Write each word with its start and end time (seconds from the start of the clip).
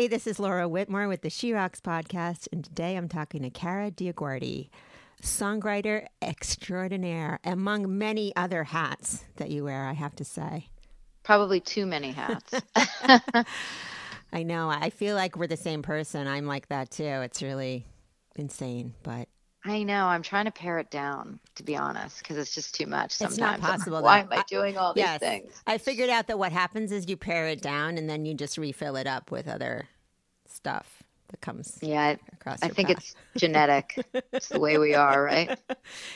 Hey, 0.00 0.08
this 0.08 0.26
is 0.26 0.40
Laura 0.40 0.66
Whitmore 0.66 1.08
with 1.08 1.20
the 1.20 1.28
She 1.28 1.52
Rocks 1.52 1.78
podcast, 1.78 2.48
and 2.50 2.64
today 2.64 2.96
I'm 2.96 3.06
talking 3.06 3.42
to 3.42 3.50
Kara 3.50 3.90
DioGuardi, 3.90 4.70
songwriter 5.22 6.06
extraordinaire, 6.22 7.38
among 7.44 7.98
many 7.98 8.34
other 8.34 8.64
hats 8.64 9.26
that 9.36 9.50
you 9.50 9.64
wear, 9.64 9.84
I 9.84 9.92
have 9.92 10.16
to 10.16 10.24
say. 10.24 10.70
Probably 11.22 11.60
too 11.60 11.84
many 11.84 12.12
hats. 12.12 12.54
I 14.32 14.42
know. 14.42 14.70
I 14.70 14.88
feel 14.88 15.16
like 15.16 15.36
we're 15.36 15.46
the 15.46 15.58
same 15.58 15.82
person. 15.82 16.26
I'm 16.26 16.46
like 16.46 16.68
that 16.68 16.90
too. 16.90 17.04
It's 17.04 17.42
really 17.42 17.84
insane, 18.36 18.94
but 19.02 19.28
I 19.64 19.82
know. 19.82 20.06
I'm 20.06 20.22
trying 20.22 20.46
to 20.46 20.50
pare 20.50 20.78
it 20.78 20.90
down, 20.90 21.38
to 21.56 21.62
be 21.62 21.76
honest, 21.76 22.20
because 22.20 22.38
it's 22.38 22.54
just 22.54 22.74
too 22.74 22.86
much. 22.86 23.12
Sometimes. 23.12 23.32
It's 23.32 23.40
not 23.40 23.60
possible. 23.60 24.00
Like, 24.00 24.28
Why 24.30 24.36
am 24.36 24.40
I 24.40 24.44
doing 24.48 24.78
all 24.78 24.94
these 24.94 25.04
yes, 25.04 25.20
things? 25.20 25.62
I 25.66 25.76
figured 25.76 26.08
out 26.08 26.28
that 26.28 26.38
what 26.38 26.52
happens 26.52 26.92
is 26.92 27.08
you 27.08 27.16
pare 27.16 27.46
it 27.48 27.60
down 27.60 27.98
and 27.98 28.08
then 28.08 28.24
you 28.24 28.34
just 28.34 28.56
refill 28.56 28.96
it 28.96 29.06
up 29.06 29.30
with 29.30 29.46
other 29.46 29.88
stuff 30.46 31.02
that 31.30 31.40
comes. 31.40 31.78
Yeah, 31.80 32.16
across. 32.32 32.62
I 32.62 32.68
think 32.68 32.88
path. 32.88 32.98
it's 32.98 33.14
genetic. 33.36 34.04
it's 34.32 34.48
the 34.48 34.60
way 34.60 34.78
we 34.78 34.94
are, 34.94 35.22
right? 35.22 35.58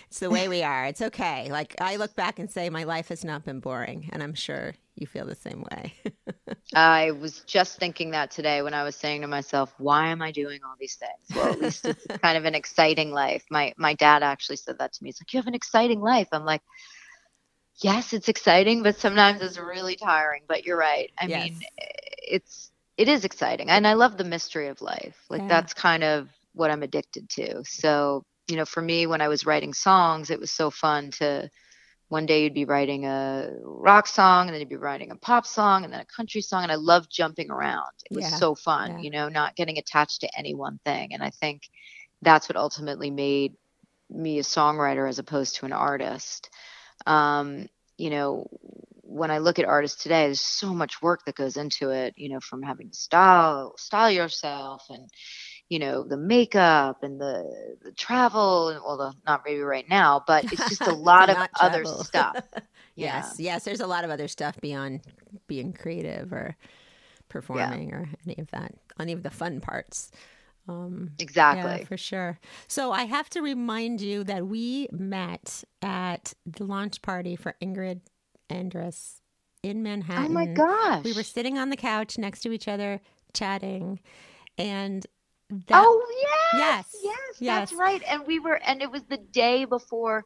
It's 0.09 0.20
the 0.20 0.30
way 0.30 0.46
we 0.48 0.62
are. 0.62 0.87
It's 0.87 1.02
okay. 1.02 1.50
Like 1.50 1.74
I 1.80 1.96
look 1.96 2.14
back 2.14 2.38
and 2.38 2.50
say, 2.50 2.70
my 2.70 2.84
life 2.84 3.09
has 3.09 3.24
not 3.24 3.45
been 3.45 3.60
boring, 3.60 4.09
and 4.12 4.23
I'm 4.23 4.34
sure 4.34 4.74
you 4.95 5.06
feel 5.06 5.27
the 5.27 5.34
same 5.34 5.64
way. 5.73 5.95
I 6.74 7.10
was 7.10 7.40
just 7.40 7.78
thinking 7.78 8.12
that 8.12 8.30
today 8.30 8.62
when 8.62 8.74
I 8.74 8.84
was 8.84 8.95
saying 8.95 9.23
to 9.23 9.27
myself, 9.27 9.74
why 9.78 10.09
am 10.09 10.23
I 10.23 10.30
doing 10.30 10.60
all 10.64 10.74
these 10.78 10.96
things? 10.96 11.37
Well, 11.37 11.52
at 11.52 11.60
least 11.60 11.84
it's 11.87 12.06
kind 12.23 12.38
of 12.38 12.45
an 12.45 12.54
exciting 12.54 13.10
life. 13.10 13.45
My 13.51 13.73
my 13.76 13.95
dad 13.95 14.23
actually 14.23 14.56
said 14.56 14.78
that 14.78 14.92
to 14.92 15.02
me. 15.02 15.09
He's 15.09 15.20
like, 15.20 15.32
"You 15.32 15.38
have 15.38 15.48
an 15.48 15.54
exciting 15.54 16.01
life." 16.01 16.28
I'm 16.32 16.45
like, 16.45 16.62
"Yes, 17.82 18.12
it's 18.12 18.28
exciting, 18.28 18.82
but 18.82 18.96
sometimes 18.96 19.42
it's 19.42 19.59
really 19.59 19.96
tiring." 19.96 20.42
But 20.46 20.65
you're 20.65 20.78
right. 20.78 21.10
I 21.18 21.26
yes. 21.26 21.51
mean, 21.51 21.60
it's 22.18 22.70
it 22.96 23.08
is 23.08 23.24
exciting. 23.24 23.70
And 23.70 23.86
I 23.86 23.94
love 23.94 24.16
the 24.16 24.24
mystery 24.24 24.68
of 24.68 24.80
life. 24.80 25.16
Like 25.28 25.42
yeah. 25.42 25.48
that's 25.48 25.74
kind 25.74 26.04
of 26.04 26.28
what 26.54 26.70
I'm 26.70 26.82
addicted 26.82 27.28
to. 27.30 27.64
So, 27.64 28.24
you 28.48 28.56
know, 28.56 28.64
for 28.64 28.80
me 28.80 29.06
when 29.06 29.20
I 29.20 29.28
was 29.28 29.46
writing 29.46 29.74
songs, 29.74 30.30
it 30.30 30.40
was 30.40 30.51
so 30.51 30.70
fun 30.70 31.10
to 31.12 31.51
one 32.09 32.26
day 32.26 32.45
you'd 32.45 32.54
be 32.54 32.64
writing 32.64 33.06
a 33.06 33.51
rock 33.62 34.06
song 34.06 34.46
and 34.46 34.54
then 34.54 34.60
you'd 34.60 34.68
be 34.68 34.76
writing 34.76 35.10
a 35.10 35.16
pop 35.16 35.46
song 35.46 35.84
and 35.84 35.92
then 35.92 36.01
a 36.01 36.04
country 36.04 36.40
song 36.40 36.62
and 36.62 36.70
i 36.70 36.76
loved 36.76 37.10
jumping 37.10 37.51
around 37.51 37.90
it 38.09 38.14
was 38.14 38.30
yeah. 38.30 38.36
so 38.36 38.54
fun 38.54 38.92
yeah. 38.92 38.98
you 38.98 39.10
know 39.10 39.29
not 39.29 39.56
getting 39.56 39.79
attached 39.79 40.20
to 40.20 40.29
any 40.38 40.54
one 40.54 40.79
thing 40.84 41.12
and 41.12 41.23
i 41.23 41.30
think 41.30 41.62
that's 42.23 42.48
what 42.48 42.56
ultimately 42.56 43.10
made 43.10 43.54
me 44.10 44.38
a 44.38 44.42
songwriter 44.42 45.08
as 45.08 45.18
opposed 45.18 45.56
to 45.56 45.66
an 45.66 45.73
artist 45.73 46.51
um, 47.06 47.68
you 47.98 48.10
know 48.10 48.48
when 49.15 49.30
i 49.30 49.38
look 49.38 49.60
at 49.60 49.65
artists 49.65 50.02
today 50.02 50.26
there's 50.26 50.40
so 50.40 50.74
much 50.74 51.01
work 51.01 51.24
that 51.24 51.37
goes 51.37 51.57
into 51.57 51.90
it 51.90 52.12
you 52.16 52.29
know 52.29 52.40
from 52.40 52.62
having 52.62 52.90
to 52.90 52.96
style 52.96 53.73
style 53.76 54.10
yourself 54.10 54.84
and 54.90 55.09
you 55.68 55.79
know 55.79 56.02
the 56.02 56.16
makeup 56.16 57.02
and 57.04 57.20
the, 57.20 57.76
the 57.82 57.92
travel 57.92 58.70
and 58.70 58.80
although 58.80 59.12
not 59.24 59.42
maybe 59.46 59.60
right 59.60 59.88
now 59.88 60.23
but 60.26 60.45
it's 60.45 60.68
just 60.68 60.82
a 60.82 60.92
lot 61.10 61.30
of 61.30 61.37
other 61.60 61.85
stuff. 61.85 62.37
Yes 62.96 63.35
yeah. 63.40 63.54
yes 63.54 63.65
there's 63.65 63.80
a 63.80 63.88
lot 63.88 64.04
of 64.04 64.10
other 64.10 64.28
stuff 64.28 64.56
beyond 64.60 65.00
being 65.48 65.72
creative 65.72 66.32
or 66.32 66.56
performing 67.28 67.88
yeah. 67.88 67.97
or 67.97 68.09
any 68.25 68.37
of 68.38 68.48
that 68.53 68.72
any 69.00 69.12
of 69.12 69.25
the 69.25 69.31
fun 69.31 69.60
parts. 69.60 70.12
Um, 70.69 71.10
exactly. 71.19 71.81
yeah, 71.81 71.84
for 71.87 71.97
sure. 71.97 72.38
So 72.69 72.92
i 72.92 73.03
have 73.03 73.28
to 73.31 73.42
remind 73.42 74.00
you 74.00 74.22
that 74.25 74.47
we 74.47 74.87
met 74.92 75.65
at 75.82 76.34
the 76.47 76.62
launch 76.62 77.03
party 77.03 77.34
for 77.34 77.56
ingrid 77.60 78.03
andress 78.50 79.20
in 79.62 79.82
manhattan 79.82 80.26
oh 80.26 80.28
my 80.28 80.47
gosh 80.47 81.04
we 81.04 81.12
were 81.12 81.22
sitting 81.22 81.59
on 81.59 81.70
the 81.70 81.76
couch 81.76 82.19
next 82.19 82.41
to 82.41 82.53
each 82.53 82.69
other 82.69 83.00
chatting 83.32 83.98
and 84.59 85.06
that, 85.50 85.84
oh 85.84 86.06
yes, 86.53 86.54
yes, 86.54 86.97
yes, 87.03 87.19
yes, 87.38 87.70
that's 87.70 87.72
right. 87.75 88.03
And 88.09 88.26
we 88.26 88.38
were, 88.38 88.60
and 88.66 88.82
it 88.82 88.91
was 88.91 89.03
the 89.04 89.19
day 89.19 89.64
before. 89.64 90.25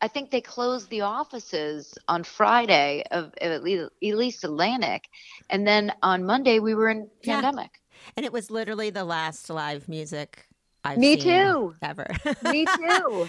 I 0.00 0.06
think 0.06 0.30
they 0.30 0.40
closed 0.40 0.90
the 0.90 1.00
offices 1.00 1.98
on 2.06 2.22
Friday 2.22 3.02
of 3.10 3.32
at 3.40 3.64
least 3.64 4.44
Atlantic, 4.44 5.08
and 5.50 5.66
then 5.66 5.92
on 6.02 6.24
Monday 6.24 6.60
we 6.60 6.74
were 6.74 6.88
in 6.88 7.08
yeah. 7.22 7.40
pandemic. 7.40 7.80
And 8.16 8.24
it 8.24 8.32
was 8.32 8.50
literally 8.50 8.90
the 8.90 9.04
last 9.04 9.50
live 9.50 9.88
music 9.88 10.46
I've 10.88 10.96
Me 10.96 11.18
too. 11.18 11.74
Ever. 11.82 12.06
Me 12.44 12.64
too. 12.76 13.28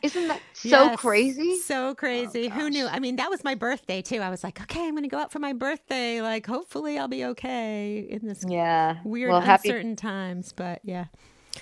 Isn't 0.00 0.28
that 0.28 0.40
so 0.54 0.68
yes, 0.84 0.98
crazy? 0.98 1.58
So 1.58 1.94
crazy. 1.94 2.46
Oh, 2.46 2.54
Who 2.54 2.70
knew? 2.70 2.86
I 2.86 2.98
mean, 2.98 3.16
that 3.16 3.28
was 3.28 3.44
my 3.44 3.54
birthday 3.54 4.00
too. 4.00 4.20
I 4.20 4.30
was 4.30 4.42
like, 4.42 4.58
okay, 4.62 4.86
I'm 4.86 4.92
going 4.92 5.02
to 5.02 5.10
go 5.10 5.18
out 5.18 5.30
for 5.30 5.38
my 5.38 5.52
birthday. 5.52 6.22
Like, 6.22 6.46
hopefully, 6.46 6.98
I'll 6.98 7.08
be 7.08 7.26
okay 7.26 8.06
in 8.08 8.26
this 8.26 8.42
yeah 8.48 9.00
weird, 9.04 9.32
well, 9.32 9.42
happy, 9.42 9.68
uncertain 9.68 9.96
times. 9.96 10.52
But 10.52 10.80
yeah. 10.82 11.06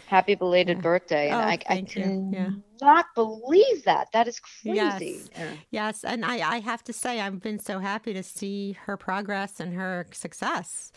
Happy 0.06 0.36
belated 0.36 0.78
yeah. 0.78 0.82
birthday! 0.82 1.28
And 1.28 1.34
oh, 1.34 1.44
I, 1.44 1.58
I 1.68 1.82
can 1.82 2.32
yeah. 2.32 2.50
not 2.80 3.06
believe 3.16 3.84
that. 3.84 4.12
That 4.12 4.28
is 4.28 4.38
crazy. 4.38 4.76
Yes. 4.76 5.28
Yeah. 5.36 5.52
yes, 5.70 6.04
and 6.04 6.24
I, 6.24 6.36
I 6.36 6.60
have 6.60 6.84
to 6.84 6.92
say, 6.92 7.20
I've 7.20 7.42
been 7.42 7.58
so 7.58 7.80
happy 7.80 8.14
to 8.14 8.22
see 8.22 8.78
her 8.84 8.96
progress 8.96 9.58
and 9.58 9.74
her 9.74 10.06
success. 10.12 10.92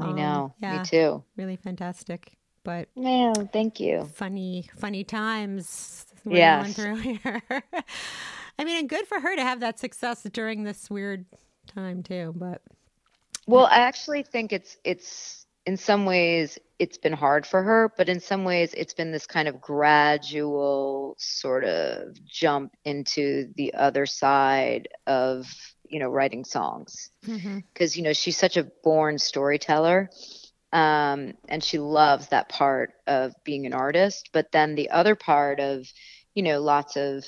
I 0.00 0.10
know. 0.10 0.22
Um, 0.22 0.52
yeah, 0.60 0.78
Me 0.78 0.84
too. 0.84 1.24
Really 1.36 1.56
fantastic 1.56 2.36
but 2.64 2.88
no, 2.96 3.32
thank 3.52 3.78
you. 3.78 4.04
Funny, 4.14 4.68
funny 4.78 5.04
times. 5.04 6.06
Yeah. 6.26 6.64
through 6.64 6.96
here. 6.96 7.42
I 8.58 8.64
mean, 8.64 8.78
and 8.78 8.88
good 8.88 9.06
for 9.06 9.20
her 9.20 9.36
to 9.36 9.42
have 9.42 9.60
that 9.60 9.78
success 9.78 10.22
during 10.32 10.64
this 10.64 10.88
weird 10.88 11.26
time 11.66 12.02
too. 12.02 12.32
But 12.36 12.62
well, 13.46 13.66
I 13.66 13.78
actually 13.78 14.22
think 14.22 14.52
it's 14.52 14.76
it's 14.84 15.46
in 15.66 15.76
some 15.76 16.06
ways 16.06 16.58
it's 16.78 16.98
been 16.98 17.12
hard 17.12 17.46
for 17.46 17.62
her, 17.62 17.92
but 17.96 18.08
in 18.08 18.20
some 18.20 18.44
ways 18.44 18.74
it's 18.74 18.94
been 18.94 19.12
this 19.12 19.26
kind 19.26 19.48
of 19.48 19.60
gradual 19.60 21.14
sort 21.18 21.64
of 21.64 22.14
jump 22.24 22.74
into 22.84 23.52
the 23.56 23.74
other 23.74 24.06
side 24.06 24.88
of 25.06 25.46
you 25.88 25.98
know 25.98 26.08
writing 26.08 26.44
songs 26.44 27.10
because 27.20 27.42
mm-hmm. 27.42 27.98
you 27.98 28.02
know 28.02 28.12
she's 28.12 28.36
such 28.36 28.56
a 28.56 28.64
born 28.82 29.18
storyteller 29.18 30.10
um, 30.74 31.34
and 31.48 31.62
she 31.62 31.78
loves 31.78 32.28
that 32.28 32.48
part 32.48 32.92
of 33.06 33.32
being 33.44 33.64
an 33.64 33.72
artist. 33.72 34.30
But 34.32 34.50
then 34.50 34.74
the 34.74 34.90
other 34.90 35.14
part 35.14 35.60
of, 35.60 35.86
you 36.34 36.42
know, 36.42 36.60
lots 36.60 36.96
of 36.96 37.24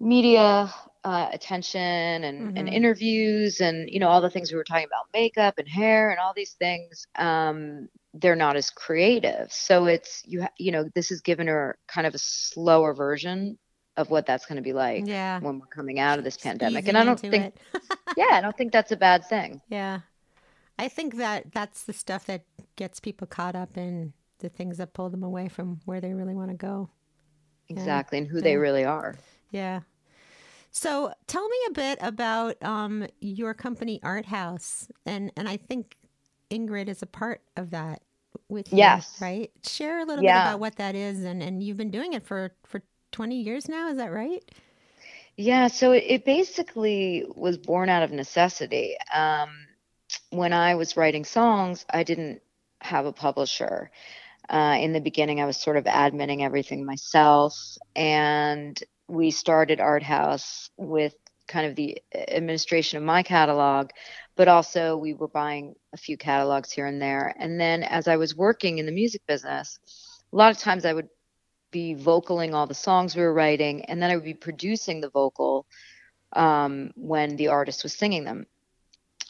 media 0.00 0.72
uh, 1.04 1.28
attention 1.32 2.24
and, 2.24 2.48
mm-hmm. 2.48 2.56
and 2.56 2.68
interviews 2.68 3.60
and 3.60 3.88
you 3.90 4.00
know 4.00 4.08
all 4.08 4.20
the 4.20 4.30
things 4.30 4.50
we 4.50 4.56
were 4.56 4.64
talking 4.64 4.86
about, 4.86 5.06
makeup 5.12 5.58
and 5.58 5.68
hair 5.68 6.10
and 6.10 6.18
all 6.18 6.32
these 6.34 6.54
things. 6.54 7.06
Um, 7.16 7.88
they're 8.14 8.36
not 8.36 8.56
as 8.56 8.70
creative, 8.70 9.52
so 9.52 9.84
it's 9.84 10.22
you. 10.26 10.46
You 10.58 10.72
know, 10.72 10.88
this 10.94 11.10
has 11.10 11.20
given 11.20 11.46
her 11.46 11.78
kind 11.88 12.06
of 12.06 12.14
a 12.14 12.18
slower 12.18 12.94
version 12.94 13.58
of 13.96 14.08
what 14.08 14.24
that's 14.24 14.46
going 14.46 14.56
to 14.56 14.62
be 14.62 14.72
like 14.72 15.06
yeah. 15.06 15.38
when 15.40 15.58
we're 15.58 15.66
coming 15.66 15.98
out 15.98 16.18
of 16.18 16.24
this 16.24 16.38
pandemic. 16.38 16.88
and 16.88 16.96
I 16.96 17.04
don't 17.04 17.20
think, 17.20 17.54
yeah, 18.16 18.28
I 18.30 18.40
don't 18.40 18.56
think 18.56 18.72
that's 18.72 18.92
a 18.92 18.96
bad 18.96 19.26
thing. 19.26 19.60
Yeah. 19.68 20.00
I 20.80 20.88
think 20.88 21.18
that 21.18 21.52
that's 21.52 21.84
the 21.84 21.92
stuff 21.92 22.24
that 22.24 22.44
gets 22.76 23.00
people 23.00 23.26
caught 23.26 23.54
up 23.54 23.76
in 23.76 24.14
the 24.38 24.48
things 24.48 24.78
that 24.78 24.94
pull 24.94 25.10
them 25.10 25.22
away 25.22 25.46
from 25.48 25.78
where 25.84 26.00
they 26.00 26.14
really 26.14 26.34
want 26.34 26.50
to 26.50 26.56
go. 26.56 26.88
Exactly, 27.68 28.16
and, 28.16 28.26
and 28.26 28.32
who 28.32 28.38
yeah. 28.38 28.44
they 28.44 28.56
really 28.56 28.84
are. 28.84 29.14
Yeah. 29.50 29.80
So 30.70 31.12
tell 31.26 31.46
me 31.46 31.56
a 31.68 31.72
bit 31.72 31.98
about 32.00 32.56
um, 32.62 33.06
your 33.20 33.52
company, 33.52 34.00
Art 34.02 34.24
House, 34.24 34.88
and 35.04 35.30
and 35.36 35.46
I 35.46 35.58
think 35.58 35.98
Ingrid 36.50 36.88
is 36.88 37.02
a 37.02 37.06
part 37.06 37.42
of 37.58 37.72
that 37.72 38.00
with 38.48 38.72
yes. 38.72 39.18
you, 39.20 39.26
right? 39.26 39.50
Share 39.62 40.00
a 40.00 40.06
little 40.06 40.24
yeah. 40.24 40.44
bit 40.44 40.48
about 40.48 40.60
what 40.60 40.76
that 40.76 40.94
is, 40.94 41.24
and 41.24 41.42
and 41.42 41.62
you've 41.62 41.76
been 41.76 41.90
doing 41.90 42.14
it 42.14 42.24
for 42.24 42.52
for 42.64 42.80
twenty 43.12 43.42
years 43.42 43.68
now. 43.68 43.90
Is 43.90 43.98
that 43.98 44.12
right? 44.12 44.42
Yeah. 45.36 45.66
So 45.66 45.92
it, 45.92 46.04
it 46.06 46.24
basically 46.24 47.26
was 47.36 47.58
born 47.58 47.90
out 47.90 48.02
of 48.02 48.12
necessity. 48.12 48.96
Um, 49.14 49.50
when 50.30 50.52
I 50.52 50.76
was 50.76 50.96
writing 50.96 51.24
songs, 51.24 51.84
I 51.90 52.04
didn't 52.04 52.40
have 52.80 53.06
a 53.06 53.12
publisher. 53.12 53.90
Uh, 54.48 54.76
in 54.80 54.92
the 54.92 55.00
beginning, 55.00 55.40
I 55.40 55.44
was 55.44 55.56
sort 55.56 55.76
of 55.76 55.84
adminning 55.84 56.42
everything 56.42 56.84
myself, 56.84 57.56
and 57.94 58.80
we 59.08 59.30
started 59.30 59.80
Art 59.80 60.02
House 60.02 60.70
with 60.76 61.14
kind 61.46 61.66
of 61.66 61.74
the 61.74 62.00
administration 62.14 62.96
of 62.96 63.04
my 63.04 63.22
catalog, 63.22 63.90
but 64.36 64.48
also 64.48 64.96
we 64.96 65.14
were 65.14 65.28
buying 65.28 65.74
a 65.92 65.96
few 65.96 66.16
catalogs 66.16 66.70
here 66.70 66.86
and 66.86 67.02
there. 67.02 67.34
And 67.38 67.60
then 67.60 67.82
as 67.82 68.06
I 68.06 68.16
was 68.16 68.36
working 68.36 68.78
in 68.78 68.86
the 68.86 68.92
music 68.92 69.22
business, 69.26 69.78
a 70.32 70.36
lot 70.36 70.52
of 70.52 70.58
times 70.58 70.84
I 70.84 70.92
would 70.92 71.08
be 71.72 71.96
vocaling 71.96 72.54
all 72.54 72.66
the 72.66 72.74
songs 72.74 73.16
we 73.16 73.22
were 73.22 73.34
writing, 73.34 73.84
and 73.86 74.00
then 74.00 74.10
I 74.10 74.14
would 74.14 74.24
be 74.24 74.34
producing 74.34 75.00
the 75.00 75.10
vocal 75.10 75.66
um, 76.32 76.92
when 76.94 77.36
the 77.36 77.48
artist 77.48 77.82
was 77.82 77.92
singing 77.92 78.24
them 78.24 78.46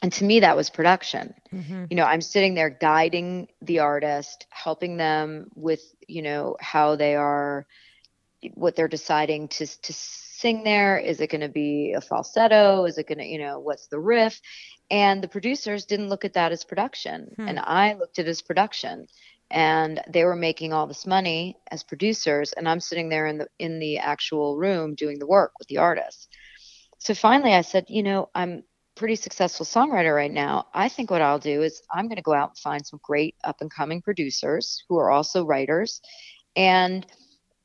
and 0.01 0.11
to 0.13 0.23
me 0.23 0.39
that 0.39 0.55
was 0.55 0.69
production 0.69 1.33
mm-hmm. 1.53 1.85
you 1.89 1.95
know 1.95 2.05
i'm 2.05 2.21
sitting 2.21 2.55
there 2.55 2.69
guiding 2.69 3.47
the 3.61 3.79
artist 3.79 4.47
helping 4.49 4.97
them 4.97 5.47
with 5.55 5.81
you 6.07 6.21
know 6.21 6.55
how 6.59 6.95
they 6.95 7.15
are 7.15 7.65
what 8.55 8.75
they're 8.75 8.87
deciding 8.87 9.47
to 9.47 9.65
to 9.81 9.93
sing 9.93 10.63
there 10.63 10.97
is 10.97 11.21
it 11.21 11.29
going 11.29 11.41
to 11.41 11.49
be 11.49 11.93
a 11.93 12.01
falsetto 12.01 12.85
is 12.85 12.97
it 12.97 13.07
going 13.07 13.19
to 13.19 13.25
you 13.25 13.37
know 13.37 13.59
what's 13.59 13.87
the 13.87 13.99
riff 13.99 14.41
And 14.91 15.23
the 15.23 15.29
producers 15.29 15.85
didn't 15.85 16.09
look 16.09 16.25
at 16.25 16.33
that 16.33 16.51
as 16.51 16.65
production, 16.65 17.33
Hmm. 17.37 17.47
and 17.47 17.59
I 17.59 17.93
looked 17.93 18.19
at 18.19 18.27
it 18.27 18.29
as 18.29 18.41
production. 18.41 19.07
And 19.49 20.01
they 20.07 20.23
were 20.23 20.35
making 20.35 20.73
all 20.73 20.87
this 20.87 21.05
money 21.05 21.57
as 21.71 21.83
producers, 21.83 22.53
and 22.53 22.67
I'm 22.69 22.79
sitting 22.79 23.09
there 23.09 23.27
in 23.27 23.37
the 23.37 23.47
in 23.57 23.79
the 23.79 23.97
actual 23.99 24.57
room 24.57 24.95
doing 24.95 25.19
the 25.19 25.27
work 25.27 25.51
with 25.59 25.67
the 25.67 25.77
artists. 25.77 26.27
So 26.99 27.13
finally, 27.13 27.53
I 27.53 27.61
said, 27.61 27.85
you 27.89 28.03
know, 28.03 28.29
I'm 28.35 28.63
pretty 29.01 29.15
successful 29.15 29.65
songwriter 29.65 30.15
right 30.15 30.31
now. 30.31 30.67
I 30.75 30.87
think 30.87 31.09
what 31.09 31.23
I'll 31.23 31.39
do 31.39 31.63
is 31.63 31.81
I'm 31.91 32.07
going 32.07 32.17
to 32.17 32.29
go 32.31 32.33
out 32.33 32.51
and 32.51 32.57
find 32.59 32.85
some 32.85 32.99
great 33.01 33.33
up 33.43 33.57
and 33.61 33.69
coming 33.79 33.99
producers 34.01 34.83
who 34.87 34.97
are 35.01 35.09
also 35.09 35.43
writers, 35.43 36.01
and 36.55 37.05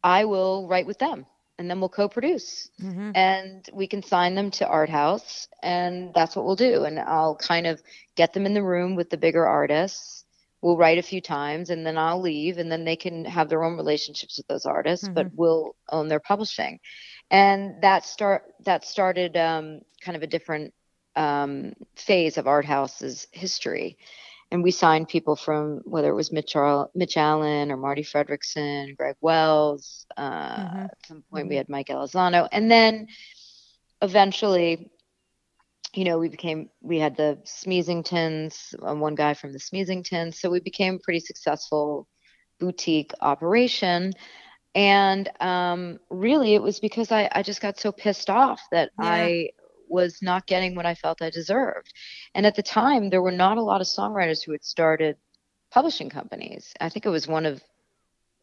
I 0.02 0.24
will 0.24 0.66
write 0.66 0.86
with 0.86 0.98
them, 0.98 1.26
and 1.58 1.68
then 1.68 1.78
we'll 1.80 1.90
co-produce 1.90 2.70
Mhm. 2.80 3.12
and 3.14 3.68
we 3.72 3.86
can 3.86 4.02
sign 4.02 4.34
them 4.34 4.50
to 4.52 4.66
art 4.66 4.90
house 4.90 5.48
and 5.62 6.12
that's 6.14 6.36
what 6.36 6.44
we'll 6.44 6.56
do 6.70 6.84
and 6.84 6.98
i'll 7.00 7.36
kind 7.36 7.66
of 7.66 7.82
get 8.14 8.32
them 8.32 8.46
in 8.46 8.54
the 8.54 8.62
room 8.62 8.94
with 8.94 9.08
the 9.10 9.16
bigger 9.16 9.46
artists 9.46 10.24
we'll 10.62 10.76
write 10.76 10.98
a 10.98 11.02
few 11.12 11.20
times 11.20 11.70
and 11.70 11.86
then 11.86 11.96
i'll 11.96 12.20
leave 12.20 12.58
and 12.58 12.70
then 12.70 12.84
they 12.84 12.96
can 12.96 13.24
have 13.24 13.48
their 13.48 13.64
own 13.64 13.76
relationships 13.76 14.36
with 14.36 14.46
those 14.48 14.66
artists 14.66 15.08
but 15.14 15.26
we'll 15.34 15.74
own 15.90 16.08
their 16.08 16.20
publishing 16.20 16.78
and 17.30 17.80
that 17.82 18.04
start 18.04 18.42
that 18.68 18.84
started 18.84 19.36
um, 19.36 19.80
kind 20.04 20.16
of 20.16 20.22
a 20.22 20.26
different 20.36 20.74
um, 21.16 21.72
phase 21.96 22.38
of 22.38 22.46
art 22.46 22.66
house's 22.66 23.26
history 23.32 23.96
and 24.50 24.62
we 24.62 24.70
signed 24.70 25.08
people 25.08 25.36
from 25.36 25.80
whether 25.84 26.10
it 26.10 26.14
was 26.14 26.32
Mitch, 26.32 26.56
Arl- 26.56 26.90
Mitch 26.94 27.16
Allan 27.16 27.70
or 27.72 27.76
Marti 27.76 28.02
Frederiksen, 28.02 28.96
Greg 28.96 29.16
Wells. 29.20 30.06
Uh, 30.16 30.20
Mhm. 30.56 30.90
At 30.92 30.98
some 31.04 31.22
point, 31.32 31.48
we 31.48 31.56
had 31.56 31.68
Mike 31.68 31.88
Elizondo, 31.88 32.48
and 32.52 32.70
then 32.70 33.06
eventually, 34.02 34.90
you 35.94 36.04
know, 36.04 36.18
we 36.18 36.28
became 36.28 36.68
we 36.82 36.98
had 36.98 37.16
the 37.16 37.38
Smeezingtons, 37.44 38.74
um, 38.82 39.00
one 39.00 39.14
guy 39.14 39.34
from 39.34 39.52
the 39.52 39.58
Smeezingtons, 39.58 40.34
so 40.34 40.50
we 40.50 40.60
became 40.60 40.94
a 40.96 40.98
pretty 40.98 41.20
successful 41.20 42.06
boutique 42.60 43.12
operation. 43.20 44.12
And 44.74 45.28
um, 45.40 45.98
really, 46.10 46.54
it 46.54 46.62
was 46.62 46.80
because 46.80 47.10
I, 47.12 47.28
I 47.32 47.42
just 47.42 47.60
got 47.62 47.78
so 47.78 47.92
pissed 47.92 48.30
off 48.30 48.60
that 48.72 48.90
Yeah. 48.96 49.30
I 49.38 49.50
was 49.88 50.22
not 50.22 50.46
getting 50.46 50.74
what 50.74 50.86
I 50.86 50.94
felt 50.94 51.22
I 51.22 51.30
deserved. 51.30 51.92
And 52.34 52.46
at 52.46 52.56
the 52.56 52.62
time, 52.62 53.10
there 53.10 53.22
were 53.22 53.32
not 53.32 53.58
a 53.58 53.62
lot 53.62 53.80
of 53.80 53.86
songwriters 53.86 54.44
who 54.44 54.52
had 54.52 54.64
started 54.64 55.16
publishing 55.70 56.10
companies. 56.10 56.74
I 56.80 56.88
think 56.88 57.06
it 57.06 57.10
was 57.10 57.26
one 57.26 57.46
of 57.46 57.62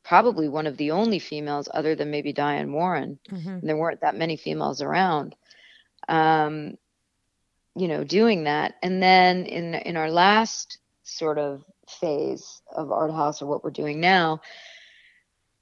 probably 0.03 0.49
one 0.49 0.67
of 0.67 0.77
the 0.77 0.91
only 0.91 1.19
females, 1.19 1.69
other 1.73 1.95
than 1.95 2.11
maybe 2.11 2.33
Diane 2.33 2.71
Warren. 2.73 3.19
Mhm. 3.29 3.59
And 3.59 3.69
there 3.69 3.77
weren't 3.77 4.01
that 4.01 4.15
many 4.15 4.35
females 4.35 4.81
around, 4.81 5.35
um, 6.09 6.77
you 7.75 7.87
know, 7.87 8.03
doing 8.03 8.43
that. 8.43 8.75
And 8.83 9.01
then 9.01 9.45
in 9.45 9.73
in 9.75 9.97
our 9.97 10.11
last 10.11 10.77
sort 11.03 11.37
of 11.37 11.63
phase 11.87 12.61
of 12.71 12.91
art 12.91 13.11
house 13.11 13.41
or 13.41 13.45
what 13.45 13.63
we're 13.63 13.71
doing 13.71 13.99
now, 13.99 14.41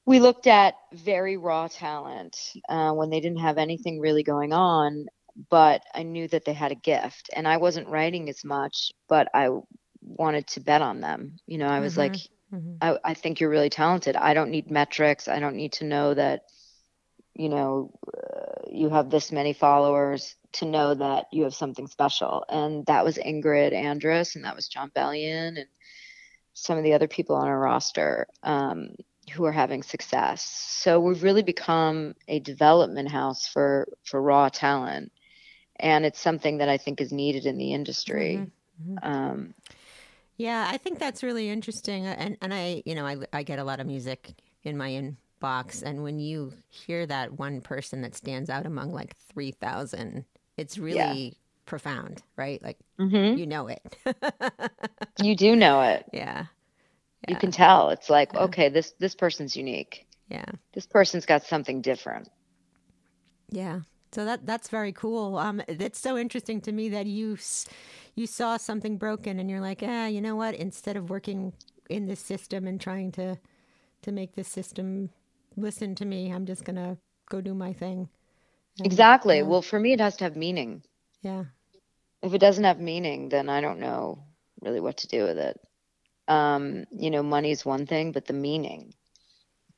we 0.06 0.19
looked 0.19 0.48
at 0.48 0.75
very 0.92 1.38
raw 1.38 1.68
talent 1.68 2.54
uh, 2.68 2.92
when 2.94 3.10
they 3.10 3.19
didn't 3.19 3.39
have 3.39 3.57
anything 3.57 4.00
really 4.00 4.24
going 4.24 4.54
on 4.54 5.07
but 5.50 5.82
I 5.94 6.04
knew 6.04 6.28
that 6.28 6.46
they 6.46 6.54
had 6.54 6.72
a 6.72 6.76
gift 6.76 7.30
and 7.36 7.48
I 7.48 7.58
wasn't 7.58 7.88
writing 7.90 8.30
as 8.30 8.44
much, 8.44 8.92
but 9.08 9.28
I 9.34 9.50
wanted 10.02 10.48
to 10.48 10.60
bet 10.62 10.82
on 10.82 11.02
them. 11.02 11.38
You 11.48 11.58
know, 11.58 11.68
I 11.68 11.80
was 11.80 11.96
Mhm. 11.96 11.98
like, 11.98 12.16
Mhm. 12.54 12.82
I, 12.82 12.98
I 13.04 13.14
think 13.14 13.40
you're 13.40 13.50
really 13.50 13.70
talented. 13.70 14.16
I 14.16 14.34
don't 14.34 14.52
need 14.52 14.70
metrics. 14.72 15.28
I 15.28 15.40
don't 15.40 15.56
need 15.56 15.74
to 15.74 15.86
know 15.86 16.14
that, 16.14 16.42
you 17.36 17.50
know, 17.50 17.92
uh, 18.08 18.62
you 18.72 18.90
have 18.90 19.10
this 19.10 19.32
many 19.32 19.54
followers 19.54 20.36
to 20.54 20.66
know 20.66 20.94
that 20.96 21.26
you 21.32 21.44
have 21.44 21.54
something 21.56 21.88
special. 21.88 22.44
And 22.50 22.86
that 22.88 23.04
was 23.06 23.18
Ingrid 23.18 23.74
Andress 23.74 24.36
and 24.36 24.46
that 24.46 24.56
was 24.56 24.68
Jon 24.68 24.92
Bellion 24.96 25.58
and 25.58 25.68
some 26.54 26.78
of 26.78 26.84
the 26.84 26.94
other 26.94 27.08
people 27.08 27.36
on 27.36 27.48
our 27.48 27.60
roster 27.60 28.28
um, 28.44 28.90
who 29.34 29.46
are 29.46 29.52
having 29.52 29.84
success. 29.84 30.44
So 30.82 31.00
we've 31.00 31.24
really 31.24 31.44
become 31.44 32.14
a 32.28 32.40
development 32.40 33.10
house 33.10 33.48
for, 33.48 33.88
for 34.04 34.22
raw 34.22 34.50
talent. 34.50 35.12
And 35.81 36.06
it's 36.06 36.19
something 36.19 36.60
that 36.60 36.69
I 36.69 36.78
think 36.78 37.01
is 37.01 37.12
needed 37.12 37.45
in 37.45 37.57
the 37.57 37.74
industry. 37.74 38.38
Mhm. 38.38 38.51
Mhm. 38.81 39.01
Um, 39.01 39.56
Yeah, 40.38 40.68
I 40.69 40.78
think 40.78 41.00
that's 41.00 41.24
really 41.24 41.50
interesting. 41.50 42.07
Uh, 42.07 42.16
And 42.18 42.38
and 42.42 42.54
I, 42.54 42.83
you 42.86 42.95
know, 42.95 43.06
I 43.06 43.18
I 43.33 43.44
get 43.44 43.60
a 43.60 43.63
lot 43.63 43.80
of 43.80 43.88
music 43.88 44.33
in 44.63 44.78
my 44.78 44.89
inbox, 44.92 45.83
and 45.83 46.04
when 46.04 46.19
you 46.19 46.54
hear 46.69 47.06
that 47.07 47.33
one 47.39 47.62
person 47.62 48.01
that 48.01 48.16
stands 48.16 48.50
out 48.50 48.66
among 48.66 48.92
like 48.94 49.16
three 49.18 49.51
thousand, 49.51 50.25
it's 50.57 50.78
really 50.78 51.38
profound, 51.66 52.24
right? 52.38 52.62
Like 52.63 52.80
mhm. 52.98 53.36
you 53.36 53.45
know 53.45 53.68
it. 53.68 53.98
You 55.22 55.38
do 55.38 55.56
know 55.56 55.84
it. 55.84 56.06
yeah, 56.12 56.45
you 57.25 57.36
can 57.36 57.51
tell 57.51 57.89
it's 57.89 58.10
like 58.10 58.34
Yeah. 58.34 58.45
okay 58.45 58.69
this 58.69 58.92
this 59.00 59.16
person's 59.16 59.56
unique 59.56 60.06
yeah, 60.30 60.45
this 60.74 60.86
person's 60.88 61.25
got 61.25 61.44
something 61.44 61.81
different 61.81 62.30
yeah. 63.51 63.81
So 64.13 64.25
that 64.25 64.46
that's 64.46 64.69
very 64.69 64.92
cool. 64.92 65.38
Um, 65.38 65.62
it's 65.68 66.00
so 66.00 66.18
interesting 66.18 66.62
to 66.62 66.72
me 66.72 66.90
that 66.90 67.08
you 67.08 67.38
you 68.16 68.28
saw 68.28 68.58
something 68.58 68.98
broken, 68.98 69.40
and 69.40 69.50
you're 69.50 69.62
like, 69.62 69.84
ah, 69.84 70.08
you 70.08 70.22
know 70.22 70.36
what? 70.36 70.56
Instead 70.56 70.98
of 70.98 71.10
working 71.10 71.54
in 71.90 72.08
this 72.08 72.19
system 72.19 72.68
and 72.68 72.80
trying 72.80 73.12
to 73.13 73.38
to 74.04 74.12
make 74.12 74.36
this 74.36 74.48
system 74.48 75.10
listen 75.58 75.96
to 75.96 76.06
me, 76.06 76.31
I'm 76.31 76.46
just 76.46 76.66
gonna 76.66 76.98
go 77.30 77.42
do 77.42 77.54
my 77.54 77.74
thing. 77.74 78.10
And- 78.80 78.86
exactly 78.88 79.44
well 79.44 79.62
for 79.62 79.80
me 79.80 79.94
it 79.94 80.00
has 80.00 80.16
to 80.18 80.24
have 80.24 80.36
meaning 80.38 80.81
Yeah. 81.22 81.46
if 82.24 82.34
it 82.34 82.40
doesn't 82.40 82.63
have 82.63 82.80
meaning 82.80 83.30
then 83.30 83.50
i 83.50 83.60
don't 83.62 83.80
know 83.80 84.24
really 84.62 84.80
what 84.80 84.98
to 84.98 85.08
do 85.08 85.24
with 85.25 85.38
it 85.38 85.60
um 86.30 86.86
you 86.98 87.10
know 87.12 87.22
money's 87.24 87.66
one 87.66 87.86
thing 87.86 88.12
but 88.13 88.25
the 88.25 88.34
meaning 88.34 88.94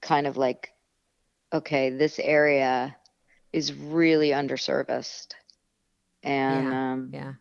kind 0.02 0.28
of 0.28 0.38
like 0.38 0.72
okay 1.54 1.90
this 1.90 2.20
area 2.20 2.96
is 3.54 3.72
really 3.74 4.30
underserviced 4.30 5.34
and 6.24 6.74
um 6.74 7.10
Yeah. 7.14 7.34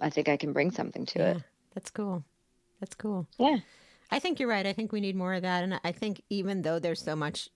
i 0.00 0.10
think 0.10 0.28
i 0.28 0.36
can 0.36 0.52
bring 0.52 0.70
something 0.70 1.06
to 1.06 1.18
yeah. 1.18 1.30
it 1.36 1.42
That's 1.74 1.90
cool. 1.90 2.24
That's 2.80 2.94
cool. 2.94 3.26
yeah 3.38 3.58
I 4.12 4.18
think 4.18 4.40
you're 4.40 4.48
right. 4.48 4.66
I 4.66 4.72
think 4.72 4.90
we 4.90 5.00
need 5.00 5.14
more 5.14 5.34
of 5.34 5.42
that. 5.42 5.62
And 5.62 5.78
I 5.84 5.92
think 5.92 6.20
even 6.30 6.62
though 6.62 6.80
there's 6.80 7.00
so 7.00 7.14
much 7.14 7.48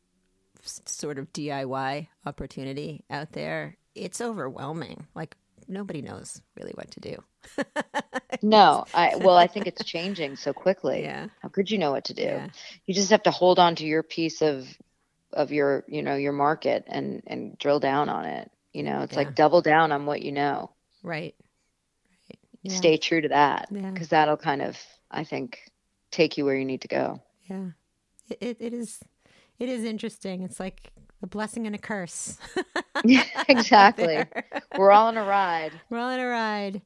sort 0.63 1.19
of 1.19 1.33
DIY 1.33 2.07
opportunity 2.25 3.03
out 3.11 3.33
there, 3.33 3.77
it's 3.97 4.21
overwhelming. 4.21 5.09
Like 5.17 5.37
nobody 5.67 6.01
knows 6.01 6.41
really 6.57 6.71
what 6.77 6.93
to 6.93 7.01
do. 7.01 7.17
no 8.43 8.85
i 8.95 9.17
well 9.17 9.37
i 9.37 9.47
think 9.49 9.67
it's 9.67 9.85
changing 9.95 10.37
so 10.37 10.53
quickly 10.53 11.03
Yeah. 11.03 11.27
how 11.43 11.49
could 11.49 11.71
you 11.71 11.79
know 11.79 11.91
what 11.91 12.05
to 12.05 12.15
do 12.15 12.23
Yeah. 12.23 12.49
you 12.87 12.95
just 12.95 13.11
have 13.11 13.23
to 13.25 13.31
hold 13.31 13.59
on 13.59 13.75
to 13.77 13.85
your 13.85 14.03
piece 14.03 14.41
of 14.43 14.67
of 15.35 15.53
your 15.53 15.85
you 15.89 16.03
know 16.03 16.17
your 16.17 16.33
market 16.33 16.85
and 16.89 17.23
and 17.27 17.59
drill 17.59 17.81
down 17.81 18.09
on 18.09 18.25
it 18.25 18.51
you 18.73 18.83
know 18.83 19.03
it's 19.03 19.13
Yeah. 19.13 19.19
like 19.21 19.35
double 19.35 19.63
down 19.63 19.93
on 19.93 20.07
what 20.07 20.23
you 20.23 20.33
know 20.33 20.71
Right. 21.03 21.35
Right. 22.31 22.39
Yeah. 22.63 22.77
stay 22.77 22.97
true 22.97 23.21
to 23.21 23.29
that 23.29 23.69
Yeah. 23.71 23.91
because 23.91 24.09
that'll 24.09 24.37
kind 24.39 24.63
of 24.63 24.79
i 25.11 25.25
think 25.25 25.71
take 26.11 26.37
you 26.39 26.45
where 26.45 26.57
you 26.57 26.65
need 26.65 26.81
to 26.83 26.89
go 26.89 27.21
Yeah. 27.49 27.71
It, 28.31 28.39
it, 28.41 28.57
it 28.61 28.73
is. 28.75 29.01
It 29.59 29.69
is 29.69 29.85
interesting. 29.85 30.43
It's 30.43 30.59
like 30.59 30.91
a 31.23 31.27
blessing 31.27 31.67
and 31.67 31.75
a 31.75 31.79
curse. 31.79 32.39
Yeah, 33.05 33.25
exactly 33.49 34.25
we're 34.79 34.91
all 34.93 35.09
on 35.09 35.17
a 35.19 35.25
ride 35.25 35.73
We're 35.91 35.99
all 35.99 36.11
on 36.11 36.19
a 36.21 36.27
ride. 36.27 36.81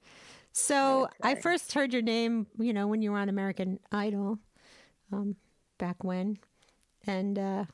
So 0.53 1.09
I 1.23 1.37
first 1.37 1.73
heard 1.75 1.93
your 1.93 2.03
name, 2.03 2.49
you 2.59 2.73
know, 2.73 2.89
when 2.89 3.03
you 3.03 3.13
were 3.13 3.19
on 3.19 3.29
American 3.29 3.79
Idol, 3.93 4.39
um, 5.13 5.37
back 5.79 6.03
when, 6.03 6.39
and 7.07 7.39
uh, 7.39 7.65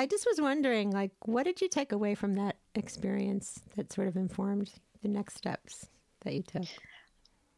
I 0.00 0.06
just 0.06 0.24
was 0.26 0.40
wondering, 0.40 0.90
like, 0.92 1.10
what 1.26 1.42
did 1.42 1.60
you 1.60 1.68
take 1.68 1.92
away 1.92 2.14
from 2.14 2.32
that 2.36 2.56
experience 2.74 3.60
that 3.76 3.92
sort 3.92 4.08
of 4.08 4.16
informed 4.16 4.72
the 5.02 5.08
next 5.08 5.36
steps 5.36 5.90
that 6.22 6.32
you 6.32 6.42
took? 6.42 6.64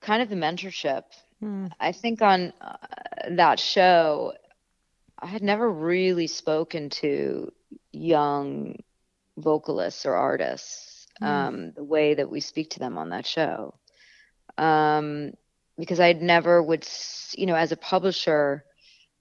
kind 0.01 0.21
of 0.21 0.29
the 0.29 0.35
mentorship 0.35 1.05
Hmm. 1.39 1.67
i 1.79 1.93
think 1.93 2.21
on 2.23 2.53
uh, 2.61 2.77
that 3.31 3.61
show 3.61 4.33
i 5.21 5.27
had 5.27 5.41
never 5.45 5.71
really 5.71 6.27
spoken 6.27 6.91
to 6.91 7.53
young 7.93 8.75
vocalists 9.37 10.05
or 10.05 10.15
artists 10.17 11.07
Mm. 11.21 11.27
um, 11.27 11.73
the 11.77 11.85
way 11.85 12.15
that 12.15 12.29
we 12.29 12.41
speak 12.41 12.71
to 12.71 12.81
them 12.81 12.99
on 12.99 13.11
that 13.11 13.27
show 13.27 13.75
um, 14.59 15.31
because 15.79 16.01
I'd 16.01 16.21
never 16.23 16.61
would 16.61 16.85
you 17.37 17.47
know 17.47 17.55
as 17.55 17.71
a 17.71 17.77
publisher 17.77 18.65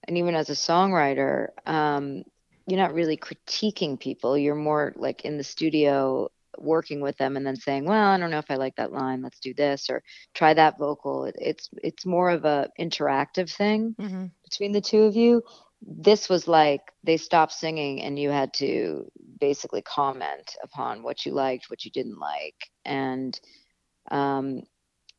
and 0.08 0.18
even 0.18 0.34
as 0.34 0.50
a 0.50 0.54
songwriter 0.54 1.48
um, 1.66 2.24
you're 2.66 2.80
not 2.80 2.94
really 2.94 3.16
critiquing 3.16 3.98
people. 3.98 4.36
You're 4.36 4.54
more 4.54 4.92
like 4.96 5.24
in 5.24 5.36
the 5.36 5.44
studio 5.44 6.28
working 6.58 7.00
with 7.00 7.16
them 7.16 7.36
and 7.36 7.46
then 7.46 7.56
saying 7.56 7.84
well 7.86 8.08
i 8.10 8.18
don't 8.18 8.30
know 8.30 8.38
if 8.38 8.50
i 8.50 8.56
like 8.56 8.74
that 8.76 8.92
line 8.92 9.22
let's 9.22 9.40
do 9.40 9.54
this 9.54 9.88
or 9.88 10.02
try 10.34 10.52
that 10.52 10.78
vocal. 10.78 11.24
It, 11.24 11.34
it's 11.38 11.68
it's 11.82 12.04
more 12.06 12.30
of 12.30 12.44
a 12.44 12.68
interactive 12.78 13.50
thing 13.50 13.96
Mm-hmm. 14.00 14.26
between 14.44 14.72
the 14.72 14.80
two 14.80 15.02
of 15.02 15.16
you. 15.16 15.42
This 15.82 16.28
was 16.28 16.46
like 16.48 16.80
they 17.04 17.16
stopped 17.16 17.52
singing 17.52 18.02
and 18.02 18.18
you 18.18 18.30
had 18.30 18.52
to 18.54 19.04
basically 19.40 19.82
comment 19.82 20.56
upon 20.62 21.02
what 21.02 21.24
you 21.24 21.32
liked 21.32 21.70
what 21.70 21.84
you 21.84 21.90
didn't 21.90 22.18
like. 22.18 22.54
And 22.84 23.38
um, 24.10 24.62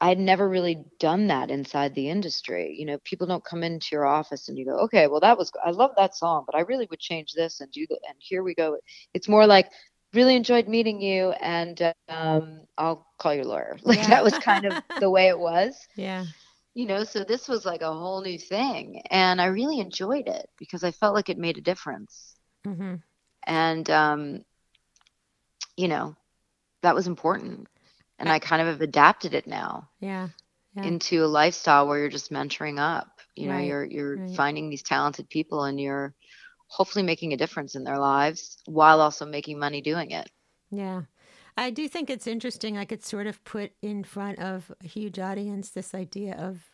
I'd 0.04 0.20
never 0.20 0.50
really 0.50 0.84
done 1.00 1.28
that 1.28 1.50
inside 1.50 1.96
the 1.96 2.10
industry. 2.10 2.76
You 2.78 2.86
know, 2.86 2.98
people 3.06 3.26
don't 3.26 3.46
come 3.46 3.64
into 3.64 3.88
your 3.94 4.06
office 4.06 4.50
and 4.50 4.58
you 4.58 4.66
go, 4.66 4.80
okay, 4.80 5.08
well, 5.08 5.22
that 5.22 5.38
was, 5.38 5.50
I 5.64 5.72
love 5.72 5.92
that 5.96 6.14
song, 6.14 6.44
but 6.46 6.56
I 6.56 6.60
really 6.60 6.86
would 6.90 7.00
change 7.00 7.32
this 7.32 7.62
and 7.62 7.72
do 7.72 7.88
the, 7.88 7.98
and 8.10 8.18
here 8.20 8.44
we 8.44 8.54
go. 8.54 8.78
It's 9.14 9.30
more 9.30 9.48
like, 9.48 9.72
really 10.14 10.36
enjoyed 10.36 10.68
meeting 10.68 11.02
you 11.02 11.32
and 11.32 11.94
um, 12.10 12.64
I'll 12.78 13.08
call 13.18 13.34
your 13.34 13.46
lawyer. 13.46 13.78
Like 13.84 14.00
yeah. 14.00 14.10
that 14.10 14.24
was 14.26 14.38
kind 14.40 14.66
of 14.66 14.84
the 15.00 15.10
way 15.10 15.30
it 15.30 15.40
was. 15.40 15.74
Yeah. 15.96 16.26
You 16.74 16.86
know, 16.86 17.06
so 17.06 17.24
this 17.24 17.48
was 17.48 17.66
like 17.66 17.82
a 17.82 17.94
whole 17.94 18.22
new 18.22 18.38
thing. 18.38 19.04
And 19.10 19.40
I 19.40 19.46
really 19.46 19.80
enjoyed 19.80 20.28
it 20.28 20.50
because 20.58 20.84
I 20.84 20.92
felt 20.92 21.16
like 21.16 21.30
it 21.30 21.38
made 21.38 21.58
a 21.58 21.62
difference. 21.62 22.36
Mm-hmm. 22.68 22.96
And, 23.48 23.90
um, 23.90 24.44
you 25.78 25.88
know, 25.88 26.18
that 26.82 26.94
was 26.94 27.08
important 27.08 27.70
and 28.20 28.30
I 28.30 28.40
kind 28.40 28.62
of 28.62 28.68
have 28.68 28.82
adapted 28.82 29.34
it 29.34 29.48
now. 29.48 29.90
Yeah. 30.00 30.30
yeah. 30.76 30.84
Into 30.84 31.24
a 31.24 31.28
lifestyle 31.28 31.88
where 31.88 32.00
you're 32.00 32.10
just 32.10 32.32
mentoring 32.32 32.80
up. 32.80 33.10
You 33.36 33.48
know, 33.48 33.56
right. 33.56 33.68
you're 33.68 33.86
you're 33.86 34.18
right. 34.18 34.36
finding 34.36 34.70
these 34.70 34.84
talented 34.84 35.28
people 35.30 35.64
and 35.64 35.80
you're 35.80 36.14
hopefully 36.68 37.04
making 37.04 37.34
a 37.34 37.38
difference 37.38 37.76
in 37.76 37.84
their 37.84 37.98
lives 37.98 38.58
while 38.66 39.02
also 39.02 39.26
making 39.26 39.58
money 39.58 39.82
doing 39.82 40.12
it. 40.12 40.30
Yeah. 40.72 41.04
I 41.56 41.70
do 41.70 41.88
think 41.88 42.10
it's 42.10 42.28
interesting. 42.28 42.78
I 42.78 42.86
could 42.86 43.04
sort 43.04 43.28
of 43.28 43.44
put 43.44 43.72
in 43.82 44.04
front 44.04 44.40
of 44.40 44.72
a 44.84 44.88
huge 44.88 45.20
audience 45.20 45.70
this 45.70 45.94
idea 45.94 46.36
of 46.36 46.72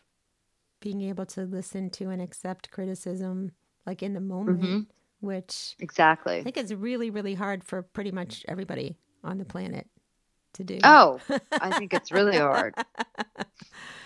being 0.80 1.02
able 1.02 1.26
to 1.26 1.42
listen 1.42 1.90
to 1.90 2.08
and 2.08 2.22
accept 2.22 2.70
criticism 2.70 3.52
like 3.86 4.02
in 4.02 4.14
the 4.14 4.20
moment, 4.20 4.62
mm-hmm. 4.62 4.80
which 5.20 5.76
exactly 5.78 6.38
I 6.38 6.42
think 6.42 6.56
is 6.56 6.74
really, 6.74 7.10
really 7.10 7.34
hard 7.34 7.62
for 7.62 7.82
pretty 7.82 8.10
much 8.10 8.44
everybody 8.48 8.96
on 9.22 9.36
the 9.38 9.44
planet 9.44 9.86
to 10.66 10.74
do. 10.74 10.80
Oh, 10.84 11.20
I 11.52 11.78
think 11.78 11.92
it's 11.92 12.12
really 12.12 12.38
hard. 12.38 12.74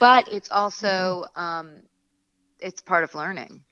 But 0.01 0.29
it's 0.29 0.51
also 0.51 1.25
um, 1.37 1.77
it's 2.61 2.83
part 2.83 3.05
of 3.05 3.15
learning. 3.15 3.63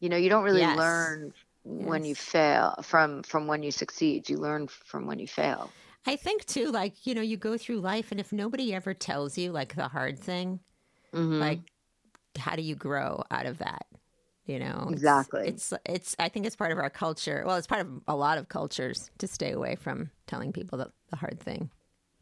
You 0.00 0.08
know, 0.08 0.16
you 0.16 0.28
don't 0.28 0.44
really 0.44 0.60
yes. 0.60 0.76
learn 0.76 1.32
yes. 1.64 1.86
when 1.86 2.04
you 2.04 2.14
fail 2.14 2.74
from 2.82 3.22
from 3.22 3.46
when 3.46 3.62
you 3.62 3.70
succeed. 3.70 4.28
You 4.28 4.38
learn 4.38 4.68
from 4.68 5.06
when 5.06 5.18
you 5.18 5.26
fail. 5.26 5.70
I 6.06 6.16
think 6.16 6.44
too, 6.44 6.70
like 6.70 7.06
you 7.06 7.14
know, 7.14 7.22
you 7.22 7.36
go 7.36 7.56
through 7.56 7.80
life, 7.80 8.10
and 8.10 8.20
if 8.20 8.32
nobody 8.32 8.74
ever 8.74 8.92
tells 8.92 9.38
you 9.38 9.52
like 9.52 9.74
the 9.74 9.88
hard 9.88 10.18
thing, 10.18 10.60
mm-hmm. 11.14 11.40
like 11.40 11.60
how 12.36 12.56
do 12.56 12.62
you 12.62 12.74
grow 12.74 13.22
out 13.30 13.46
of 13.46 13.58
that? 13.58 13.86
You 14.44 14.58
know, 14.58 14.88
exactly. 14.90 15.48
It's, 15.48 15.72
it's 15.72 15.82
it's 15.86 16.16
I 16.18 16.28
think 16.28 16.44
it's 16.44 16.56
part 16.56 16.72
of 16.72 16.78
our 16.78 16.90
culture. 16.90 17.42
Well, 17.46 17.56
it's 17.56 17.66
part 17.66 17.80
of 17.80 18.02
a 18.06 18.14
lot 18.14 18.36
of 18.36 18.50
cultures 18.50 19.10
to 19.18 19.26
stay 19.26 19.52
away 19.52 19.76
from 19.76 20.10
telling 20.26 20.52
people 20.52 20.76
the, 20.76 20.90
the 21.08 21.16
hard 21.16 21.40
thing. 21.40 21.70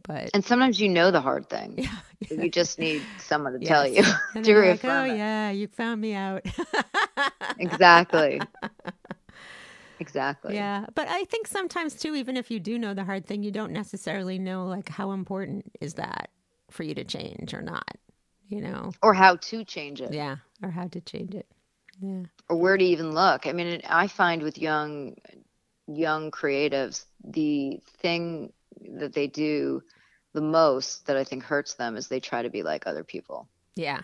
But 0.05 0.31
and 0.35 0.45
sometimes 0.45 0.81
you 0.81 0.89
know 0.89 1.11
the 1.11 1.21
hard 1.21 1.49
thing. 1.49 1.75
Yeah, 1.79 1.91
yeah. 2.31 2.43
You 2.43 2.51
just 2.51 2.79
need 2.79 3.03
someone 3.21 3.53
to 3.53 3.59
yes. 3.61 3.69
tell 3.69 3.89
you 3.89 4.03
and 4.35 4.45
to 4.45 4.55
like, 4.55 4.85
Oh 4.85 5.05
it. 5.05 5.17
yeah, 5.17 5.51
you 5.51 5.69
found 5.69 6.01
me 6.01 6.15
out. 6.15 6.45
exactly. 7.59 8.41
Exactly. 10.01 10.57
Yeah, 10.57 10.87
but 10.97 11.07
I 11.07 11.23
think 11.25 11.47
sometimes 11.47 11.95
too, 11.95 12.17
even 12.17 12.37
if 12.37 12.51
you 12.51 12.59
do 12.59 12.77
know 12.77 12.93
the 12.93 13.05
hard 13.05 13.25
thing, 13.25 13.45
you 13.45 13.53
don't 13.53 13.71
necessarily 13.73 14.37
know 14.37 14.67
like 14.67 14.89
how 14.89 15.13
important 15.13 15.71
is 15.81 15.95
that 15.95 16.31
for 16.73 16.83
you 16.83 16.93
to 16.95 17.05
change 17.05 17.55
or 17.55 17.63
not. 17.63 17.97
You 18.49 18.63
know, 18.63 18.93
or 19.01 19.15
how 19.15 19.37
to 19.37 19.65
change 19.65 20.01
it. 20.01 20.13
Yeah, 20.13 20.37
or 20.61 20.71
how 20.71 20.89
to 20.89 21.01
change 21.01 21.35
it. 21.35 21.47
Yeah. 22.01 22.23
Or 22.49 22.57
where 22.57 22.77
to 22.77 22.85
even 22.85 23.13
look. 23.13 23.47
I 23.47 23.53
mean, 23.53 23.81
I 23.89 24.09
find 24.09 24.43
with 24.43 24.59
young 24.59 25.15
young 25.87 26.31
creatives, 26.31 27.05
the 27.25 27.81
thing 27.99 28.53
that 28.99 29.13
they 29.13 29.27
do 29.27 29.83
the 30.33 30.41
most 30.41 31.07
that 31.07 31.17
I 31.17 31.25
think 31.25 31.45
hurts 31.45 31.75
them 31.75 31.97
is 31.97 32.09
they 32.09 32.21
try 32.21 32.43
to 32.43 32.51
be 32.51 32.63
like 32.63 32.87
other 32.87 33.05
people. 33.05 33.49
Yeah. 33.77 34.03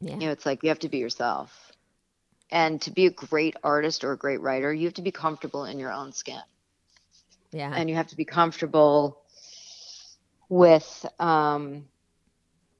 Yeah. 0.00 0.14
You 0.14 0.26
know, 0.26 0.30
it's 0.32 0.46
like 0.46 0.62
you 0.62 0.70
have 0.70 0.80
to 0.80 0.88
be 0.88 0.98
yourself. 0.98 1.72
And 2.50 2.82
to 2.82 2.90
be 2.90 3.06
a 3.06 3.10
great 3.10 3.56
artist 3.62 4.02
or 4.02 4.12
a 4.12 4.16
great 4.16 4.40
writer, 4.40 4.72
you 4.72 4.86
have 4.86 4.94
to 4.94 5.02
be 5.02 5.12
comfortable 5.12 5.64
in 5.64 5.78
your 5.78 5.92
own 5.92 6.12
skin. 6.12 6.40
Yeah. 7.52 7.72
And 7.74 7.88
you 7.88 7.96
have 7.96 8.08
to 8.08 8.16
be 8.16 8.24
comfortable 8.24 9.22
with 10.48 11.06
um 11.18 11.86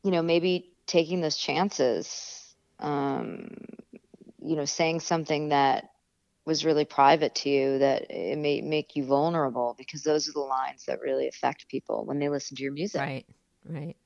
you 0.02 0.10
know, 0.10 0.22
maybe 0.22 0.72
taking 0.86 1.20
those 1.20 1.36
chances. 1.36 2.54
Um 2.80 3.54
you 4.42 4.56
know, 4.56 4.64
saying 4.64 5.00
something 5.00 5.50
that 5.50 5.89
was 6.50 6.64
really 6.64 6.84
private 6.84 7.32
to 7.36 7.48
you 7.48 7.78
that 7.78 8.10
it 8.10 8.36
may 8.36 8.60
make 8.60 8.96
you 8.96 9.04
vulnerable 9.04 9.76
because 9.78 10.02
those 10.02 10.28
are 10.28 10.32
the 10.32 10.40
lines 10.40 10.84
that 10.84 11.00
really 11.00 11.28
affect 11.28 11.68
people 11.68 12.04
when 12.04 12.18
they 12.18 12.28
listen 12.28 12.56
to 12.56 12.62
your 12.64 12.72
music. 12.72 13.00
Right, 13.00 13.26
right. 13.64 13.96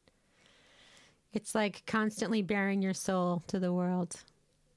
It's 1.32 1.54
like 1.54 1.82
constantly 1.86 2.42
bearing 2.42 2.82
your 2.82 2.92
soul 2.92 3.42
to 3.46 3.58
the 3.58 3.72
world. 3.72 4.14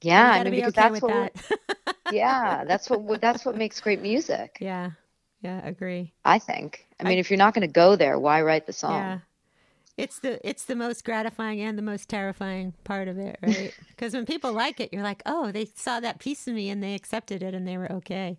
Yeah, 0.00 0.30
I 0.30 0.44
mean, 0.44 0.54
because 0.54 0.78
okay 0.78 0.88
that's 0.88 1.02
what. 1.02 1.34
That. 1.34 1.96
yeah, 2.10 2.64
that's 2.64 2.88
what 2.88 3.20
that's 3.20 3.44
what 3.44 3.54
makes 3.54 3.82
great 3.82 4.00
music. 4.00 4.56
Yeah, 4.60 4.92
yeah, 5.42 5.60
agree. 5.62 6.14
I 6.24 6.38
think. 6.38 6.86
I 6.98 7.04
mean, 7.04 7.18
if 7.18 7.30
you're 7.30 7.36
not 7.36 7.52
going 7.52 7.68
to 7.68 7.72
go 7.72 7.96
there, 7.96 8.18
why 8.18 8.40
write 8.40 8.66
the 8.66 8.72
song? 8.72 8.94
Yeah, 8.94 9.18
it's 9.98 10.20
the 10.20 10.48
it's 10.48 10.64
the 10.64 10.76
most 10.76 11.04
gratifying 11.04 11.60
and 11.60 11.76
the 11.76 11.82
most 11.82 12.08
terrifying 12.08 12.72
part 12.84 13.08
of 13.08 13.18
it, 13.18 13.38
right? 13.42 13.74
Because 13.88 14.14
when 14.14 14.24
people 14.24 14.52
like 14.52 14.78
it, 14.78 14.92
you're 14.92 15.02
like, 15.02 15.22
oh, 15.26 15.50
they 15.50 15.66
saw 15.74 15.98
that 15.98 16.20
piece 16.20 16.46
of 16.46 16.54
me 16.54 16.70
and 16.70 16.80
they 16.80 16.94
accepted 16.94 17.42
it 17.42 17.52
and 17.52 17.66
they 17.66 17.76
were 17.76 17.90
okay 17.90 18.38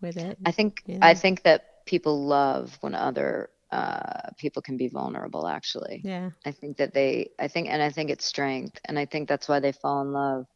with 0.00 0.16
it. 0.16 0.38
I 0.46 0.50
think? 0.50 0.82
I 1.02 1.12
think 1.12 1.42
that 1.42 1.84
people 1.84 2.24
love 2.24 2.78
when 2.80 2.94
other 2.94 3.50
uh, 3.70 4.30
people 4.38 4.62
can 4.62 4.78
be 4.78 4.88
vulnerable. 4.88 5.46
Actually, 5.46 6.00
yeah. 6.02 6.30
I 6.46 6.52
think 6.52 6.78
that 6.78 6.94
they, 6.94 7.30
I 7.38 7.48
think, 7.48 7.68
and 7.68 7.82
I 7.82 7.90
think 7.90 8.08
it's 8.08 8.24
strength, 8.24 8.80
and 8.86 8.98
I 8.98 9.04
think 9.04 9.28
that's 9.28 9.46
why 9.46 9.60
they 9.60 9.72
fall 9.72 10.00
in 10.00 10.12
love 10.12 10.46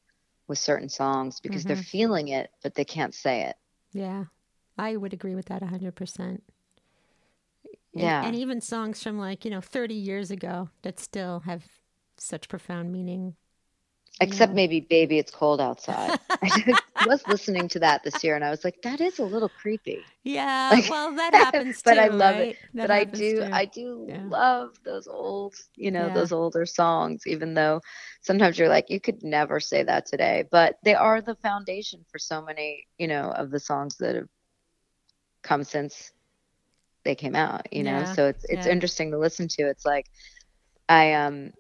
with 0.49 0.59
certain 0.59 0.89
songs 0.89 1.41
because 1.41 1.63
mm-hmm. 1.63 1.75
they're 1.75 1.83
feeling 1.83 2.29
it, 2.29 2.51
but 2.63 2.75
they 2.75 2.85
can't 2.85 3.15
say 3.15 3.43
it. 3.43 3.57
Yeah, 3.93 4.25
I 4.79 4.97
would 4.97 5.13
agree 5.13 5.35
with 5.35 5.47
that 5.47 5.63
hundred 5.63 5.95
percent. 5.95 6.43
Yeah. 7.95 8.19
And, 8.19 8.29
and, 8.29 8.37
even 8.37 8.61
songs 8.61 9.03
from 9.03 9.19
like, 9.19 9.45
you 9.45 9.51
know, 9.51 9.61
30 9.61 9.95
years 9.95 10.31
ago 10.31 10.71
that 10.83 10.99
still 10.99 11.41
have 11.41 11.65
such 12.17 12.49
profound 12.49 12.91
meaning. 12.93 13.35
Except 14.21 14.51
know. 14.51 14.57
maybe 14.57 14.81
Baby 14.81 15.19
It's 15.19 15.31
Cold 15.31 15.61
Outside. 15.61 16.19
I 16.31 17.07
was 17.07 17.27
listening 17.27 17.69
to 17.69 17.81
that 17.81 18.03
this 18.05 18.23
year 18.23 18.35
and 18.35 18.45
I 18.45 18.51
was 18.51 18.65
like, 18.65 18.81
that 18.83 19.01
is 19.01 19.19
a 19.19 19.25
little 19.25 19.49
creepy. 19.49 20.01
Yeah. 20.23 20.71
Like, 20.73 20.89
well, 20.89 21.13
that 21.17 21.35
happens 21.35 21.83
but 21.83 21.95
too, 21.95 22.01
I 22.01 22.09
love 22.09 22.37
right? 22.37 22.49
it. 22.49 22.57
That 22.75 22.89
but 22.89 22.91
I 22.91 23.05
do, 23.05 23.41
too. 23.41 23.49
I 23.53 23.65
do 23.65 24.07
yeah. 24.09 24.23
love 24.27 24.77
those 24.85 25.07
old, 25.07 25.55
you 25.77 25.91
know, 25.91 26.07
yeah. 26.07 26.15
those 26.15 26.33
older 26.33 26.65
songs, 26.65 27.27
even 27.27 27.55
though 27.55 27.81
sometimes 28.21 28.59
you're 28.59 28.69
like, 28.69 28.91
you 28.91 29.01
could 29.01 29.23
never 29.23 29.61
say 29.61 29.83
that 29.83 30.07
today. 30.07 30.45
But 30.51 30.77
they 30.85 30.95
are 30.95 31.21
the 31.21 31.35
foundation 31.37 32.05
for 32.11 32.19
so 32.19 32.43
many, 32.43 32.87
you 32.99 33.09
know, 33.09 33.31
of 33.33 33.51
the 33.51 33.61
songs 33.61 33.97
that 33.99 34.15
have 34.15 34.29
come 35.43 35.65
since 35.65 36.13
they 37.05 37.15
came 37.15 37.35
out 37.35 37.73
you 37.73 37.83
know? 37.85 38.03
Yeah, 38.03 38.05
so 38.05 38.27
it's 38.29 38.45
it's 38.49 38.67
yeah. 38.67 38.73
interesting 38.73 39.11
to 39.13 39.19
listen 39.19 39.49
to. 39.49 39.63
It's 39.69 39.85
like 39.85 40.07
i 40.89 41.13
um 41.15 41.53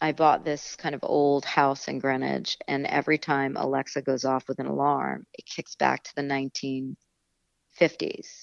i 0.00 0.12
bought 0.12 0.44
this 0.44 0.76
kind 0.76 0.94
of 0.94 1.00
old 1.02 1.44
house 1.44 1.88
in 1.88 1.98
greenwich 1.98 2.56
and 2.68 2.86
every 2.86 3.18
time 3.18 3.56
alexa 3.56 4.02
goes 4.02 4.24
off 4.24 4.48
with 4.48 4.58
an 4.58 4.66
alarm 4.66 5.24
it 5.34 5.44
kicks 5.46 5.74
back 5.76 6.02
to 6.02 6.14
the 6.16 6.22
1950s 6.22 6.96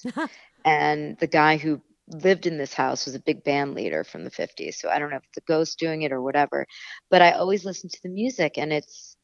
and 0.66 1.18
the 1.20 1.28
guy 1.28 1.58
who 1.58 1.82
lived 2.10 2.46
in 2.46 2.58
this 2.58 2.74
house 2.74 3.06
was 3.06 3.16
a 3.16 3.20
big 3.20 3.44
band 3.44 3.74
leader 3.74 4.04
from 4.04 4.24
the 4.24 4.32
50s 4.32 4.76
so 4.76 4.90
i 4.90 5.00
don't 5.00 5.10
know 5.10 5.18
if 5.18 5.24
it's 5.26 5.38
a 5.38 5.42
ghost 5.48 5.80
doing 5.80 6.02
it 6.04 6.12
or 6.12 6.22
whatever 6.22 6.66
but 7.10 7.22
i 7.22 7.32
always 7.32 7.66
listen 7.66 7.90
to 7.90 8.00
the 8.04 8.10
music 8.10 8.58
and 8.58 8.72
it's 8.74 9.15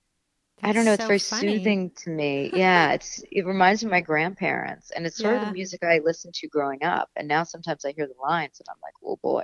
I 0.64 0.74
don't 0.74 0.86
know. 0.86 0.94
It's 0.94 1.06
very 1.06 1.20
funny. 1.20 1.58
soothing 1.58 1.92
to 2.04 2.10
me. 2.10 2.52
Yeah, 2.54 2.94
it's 2.94 3.24
it 3.32 3.46
reminds 3.46 3.84
me 3.84 3.88
of 3.88 3.92
my 3.92 4.02
grandparents, 4.02 4.92
and 4.92 5.06
it's 5.06 5.18
sort 5.18 5.34
yeah. 5.34 5.42
of 5.42 5.48
the 5.48 5.54
music 5.54 5.84
I 5.84 6.00
listened 6.04 6.34
to 6.36 6.48
growing 6.48 6.84
up. 6.84 7.10
And 7.16 7.28
now 7.28 7.44
sometimes 7.44 7.86
I 7.86 7.94
hear 7.94 8.08
the 8.08 8.22
lines, 8.22 8.60
and 8.60 8.68
I'm 8.70 8.78
like, 8.82 8.94
"Oh 9.04 9.18
boy, 9.22 9.44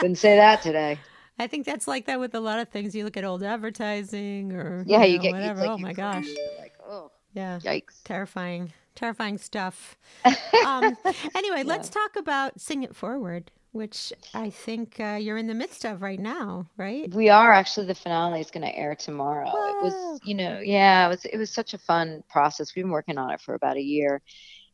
didn't 0.00 0.18
say 0.18 0.36
that 0.36 0.62
today." 0.62 0.98
I 1.38 1.46
think 1.46 1.66
that's 1.66 1.86
like 1.86 2.06
that 2.06 2.18
with 2.18 2.34
a 2.34 2.40
lot 2.40 2.58
of 2.58 2.68
things. 2.68 2.94
You 2.94 3.04
look 3.04 3.16
at 3.16 3.24
old 3.24 3.42
advertising, 3.42 4.52
or 4.52 4.84
yeah, 4.86 5.04
you, 5.04 5.18
know, 5.18 5.22
get 5.22 5.32
whatever. 5.32 5.60
Like, 5.60 5.70
oh 5.70 5.78
my 5.78 5.92
gosh, 5.92 6.28
like 6.58 6.74
oh 6.86 7.10
yeah, 7.34 7.58
yikes, 7.60 8.02
terrifying, 8.04 8.72
terrifying 8.94 9.38
stuff. 9.38 9.98
um, 10.66 10.96
anyway, 11.34 11.58
yeah. 11.58 11.62
let's 11.66 11.88
talk 11.88 12.16
about 12.16 12.60
"Sing 12.60 12.82
It 12.82 12.94
Forward." 12.94 13.50
Which 13.76 14.10
I 14.32 14.48
think 14.48 14.98
uh, 14.98 15.18
you're 15.20 15.36
in 15.36 15.48
the 15.48 15.54
midst 15.54 15.84
of 15.84 16.00
right 16.00 16.18
now, 16.18 16.70
right? 16.78 17.12
We 17.12 17.28
are 17.28 17.52
actually. 17.52 17.86
The 17.86 17.94
finale 17.94 18.40
is 18.40 18.50
going 18.50 18.66
to 18.66 18.74
air 18.74 18.94
tomorrow. 18.94 19.48
It 19.48 19.82
was, 19.82 20.18
you 20.24 20.34
know, 20.34 20.60
yeah, 20.60 21.04
it 21.04 21.10
was. 21.10 21.26
It 21.26 21.36
was 21.36 21.52
such 21.52 21.74
a 21.74 21.78
fun 21.78 22.22
process. 22.30 22.74
We've 22.74 22.86
been 22.86 22.90
working 22.90 23.18
on 23.18 23.32
it 23.32 23.40
for 23.42 23.54
about 23.54 23.76
a 23.76 23.82
year, 23.82 24.22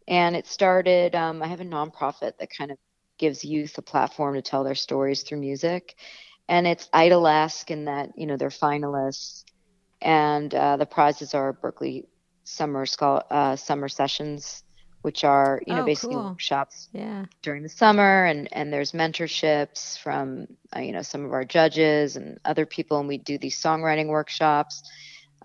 and 0.06 0.37
it 0.37 0.47
started. 0.47 1.16
Um, 1.16 1.42
I 1.42 1.49
have 1.49 1.61
a 1.61 1.64
nonprofit 1.64 2.38
that 2.38 2.49
kind 2.56 2.71
of 2.71 2.78
gives 3.18 3.44
youth 3.44 3.76
a 3.76 3.82
platform 3.82 4.35
to 4.37 4.42
tell 4.42 4.62
their 4.62 4.76
stories 4.76 5.25
through 5.25 5.40
music, 5.40 5.97
and 6.49 6.64
it's 6.64 6.88
Idolesque 6.94 7.73
in 7.73 7.87
that 7.87 8.11
you 8.16 8.26
know 8.26 8.37
they're 8.37 8.50
finalists, 8.50 9.42
and 10.00 10.54
uh, 10.54 10.76
the 10.76 10.87
prizes 10.87 11.35
are 11.35 11.52
Berklee 11.52 12.04
Summer 12.44 12.87
school, 12.87 13.21
uh, 13.32 13.56
Summer 13.56 13.88
Sessions 13.88 14.62
which 15.02 15.25
are 15.25 15.61
you 15.66 15.75
know 15.75 15.82
Oh, 15.82 15.85
basically 15.85 16.16
cool. 16.16 16.25
workshops 16.25 16.88
Yeah. 16.92 17.26
during 17.42 17.62
the 17.62 17.68
summer 17.68 18.25
and 18.25 18.49
and 18.52 18.73
there's 18.73 18.92
mentorships 18.92 19.99
from 19.99 20.47
uh, 20.76 20.80
you 20.80 20.92
know 20.92 21.02
some 21.02 21.25
of 21.25 21.32
our 21.32 21.44
judges 21.44 22.16
and 22.16 22.38
other 22.44 22.66
people 22.66 22.99
and 22.99 23.09
we 23.09 23.18
do 23.18 23.38
these 23.38 23.61
songwriting 23.61 24.09
workshops 24.09 24.82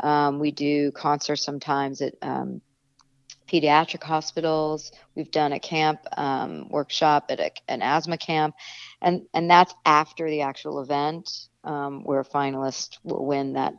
um, 0.02 0.40
we 0.40 0.52
do 0.52 0.92
concerts 0.92 1.44
sometimes 1.44 2.02
at 2.02 2.14
um, 2.22 2.62
pediatric 3.48 4.04
hospitals 4.04 4.92
we've 5.16 5.32
done 5.32 5.54
a 5.54 5.60
camp 5.60 6.00
um, 6.18 6.68
workshop 6.70 7.26
at 7.30 7.40
a, 7.40 7.52
an 7.68 7.82
asthma 7.82 8.18
camp 8.18 8.56
and 9.02 9.22
and 9.34 9.50
that's 9.50 9.74
after 9.86 10.30
the 10.30 10.42
actual 10.42 10.82
event 10.82 11.30
um, 11.64 12.04
where 12.04 12.20
a 12.20 12.26
finalist 12.26 12.98
will 13.04 13.26
win 13.26 13.54
that 13.54 13.74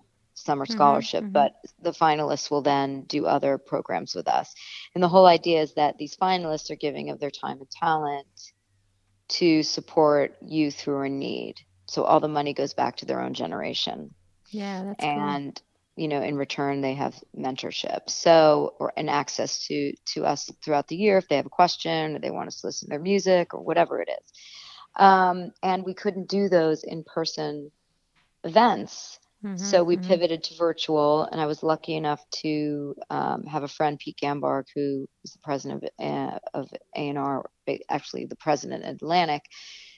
summer 0.49 0.67
scholarship 0.67 1.25
mhm. 1.25 1.33
but 1.33 1.53
the 1.83 1.97
finalists 2.05 2.51
will 2.51 2.63
then 2.63 3.03
do 3.03 3.27
other 3.27 3.59
programs 3.59 4.15
with 4.15 4.29
us 4.29 4.55
and 4.95 5.03
the 5.03 5.09
whole 5.09 5.27
idea 5.27 5.63
is 5.63 5.75
that 5.75 5.99
these 5.99 6.17
finalists 6.17 6.71
are 6.71 6.77
giving 6.77 7.11
of 7.11 7.21
their 7.21 7.31
time 7.31 7.59
and 7.59 7.71
talent 7.71 8.27
to 9.29 9.63
support 9.63 10.37
youth 10.41 10.81
who 10.81 10.93
are 10.93 11.05
in 11.05 11.19
need. 11.19 11.57
So 11.87 12.05
all 12.05 12.21
the 12.21 12.29
money 12.29 12.55
goes 12.55 12.75
back 12.75 12.97
to 12.97 13.07
their 13.07 13.21
own 13.21 13.35
generation. 13.35 14.15
Yeah, 14.51 14.85
that's 14.85 15.01
cool. 15.01 15.11
and, 15.11 15.63
you 15.97 16.09
know, 16.09 16.23
in 16.23 16.37
return 16.37 16.81
they 16.81 16.95
have 16.95 17.15
mentorship. 17.37 18.09
So 18.09 18.75
or 18.79 18.93
and 18.97 19.11
access 19.11 19.67
to 19.67 19.93
to 20.15 20.25
us 20.25 20.51
throughout 20.65 20.89
the 20.89 20.97
year 20.97 21.19
if 21.19 21.29
they 21.29 21.37
have 21.37 21.47
a 21.47 21.51
question 21.51 22.17
or 22.17 22.19
they 22.19 22.31
want 22.31 22.49
us 22.49 22.61
to 22.61 22.69
listen 22.69 22.87
to 22.87 22.91
their 22.91 23.01
music 23.01 23.55
or 23.55 23.61
whatever 23.61 24.01
it 24.01 24.09
is. 24.09 24.33
Um, 24.97 25.53
and 25.63 25.85
we 25.85 25.95
couldn't 25.95 26.29
do 26.29 26.49
those 26.49 26.83
in 26.83 27.05
person 27.05 27.71
events. 28.45 29.19
Mhm, 29.45 29.57
So 29.57 29.85
we 29.85 29.97
mhm. 29.97 30.03
pivoted 30.09 30.45
to 30.45 30.55
virtual, 30.57 31.25
and 31.25 31.41
I 31.41 31.47
was 31.47 31.63
lucky 31.63 31.95
enough 31.95 32.23
to 32.43 32.95
um, 33.11 33.45
have 33.45 33.63
a 33.65 33.69
friend, 33.69 33.99
Pete 33.99 34.19
Ganbarg, 34.23 34.67
who 34.75 35.07
is 35.25 35.33
the 35.33 35.41
president 35.43 35.85
of, 35.85 35.91
uh, 36.07 36.39
of 36.55 36.69
A&R, 36.97 37.51
actually 37.91 38.27
the 38.27 38.37
president 38.37 38.85
at 38.85 38.95
Atlantic, 38.95 39.43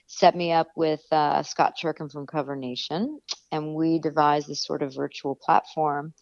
set 0.06 0.34
me 0.34 0.52
up 0.52 0.68
with 0.76 1.02
uh, 1.12 1.42
Scott 1.42 1.74
Turkin 1.80 2.08
from 2.08 2.26
Cover 2.26 2.56
Nation, 2.56 3.20
and 3.52 3.74
we 3.74 3.98
devised 3.98 4.48
this 4.48 4.64
sort 4.64 4.82
of 4.82 4.94
virtual 4.94 5.36
platform 5.36 6.14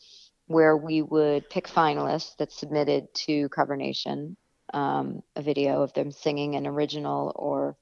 where 0.46 0.76
we 0.76 1.02
would 1.02 1.48
pick 1.50 1.66
finalists 1.68 2.36
that 2.38 2.52
submitted 2.52 3.06
to 3.14 3.48
Cover 3.50 3.76
Nation 3.76 4.36
um, 4.74 5.22
a 5.36 5.42
video 5.42 5.82
of 5.82 5.92
them 5.94 6.10
singing 6.10 6.54
an 6.56 6.66
original 6.66 7.32
or 7.36 7.76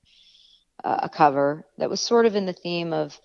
uh, 0.84 1.00
a 1.04 1.08
cover 1.08 1.66
that 1.78 1.90
was 1.90 2.00
sort 2.00 2.26
of 2.26 2.36
in 2.36 2.46
the 2.46 2.52
theme 2.52 2.92
of 2.92 3.18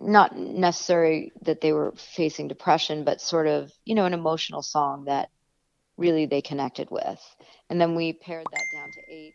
not 0.00 0.36
necessary 0.36 1.32
that 1.42 1.60
they 1.60 1.72
were 1.72 1.92
facing 1.96 2.48
depression, 2.48 3.04
but 3.04 3.20
sort 3.20 3.46
of, 3.46 3.70
you 3.84 3.94
know, 3.94 4.06
an 4.06 4.14
emotional 4.14 4.62
song 4.62 5.04
that 5.04 5.30
really 5.96 6.26
they 6.26 6.40
connected 6.40 6.90
with. 6.90 7.20
And 7.68 7.80
then 7.80 7.94
we 7.94 8.12
pared 8.14 8.46
that 8.50 8.64
down 8.74 8.90
to 8.90 9.14
eight 9.14 9.34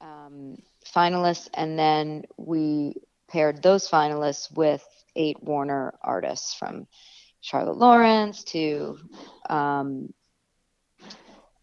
um, 0.00 0.56
finalists, 0.84 1.48
and 1.54 1.78
then 1.78 2.24
we 2.36 2.96
paired 3.28 3.62
those 3.62 3.88
finalists 3.88 4.54
with 4.54 4.84
eight 5.14 5.42
Warner 5.42 5.94
artists 6.02 6.54
from 6.54 6.86
Charlotte 7.40 7.78
Lawrence 7.78 8.44
to, 8.44 8.98
um, 9.48 10.12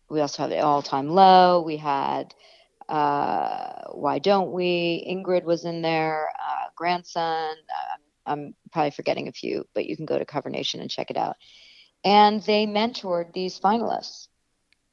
we 0.10 0.22
also 0.22 0.44
have 0.44 0.50
the 0.50 0.60
All 0.60 0.82
Time 0.82 1.10
Low. 1.10 1.62
We 1.62 1.78
had 1.78 2.34
uh, 2.88 3.84
Why 3.92 4.20
Don't 4.20 4.52
We? 4.52 5.06
Ingrid 5.08 5.44
was 5.44 5.66
in 5.66 5.82
there, 5.82 6.30
uh, 6.40 6.70
Grandson. 6.76 7.52
Uh, 7.52 7.98
I'm 8.30 8.56
probably 8.72 8.92
forgetting 8.92 9.28
a 9.28 9.32
few, 9.32 9.66
but 9.74 9.86
you 9.86 9.96
can 9.96 10.06
go 10.06 10.18
to 10.20 10.26
Cover 10.26 10.50
Nation 10.50 10.82
and 10.82 10.90
check 10.90 11.10
it 11.10 11.18
out. 11.18 11.36
And 12.04 12.42
they 12.44 12.66
mentored 12.66 13.34
these 13.34 13.60
finalists. 13.60 14.28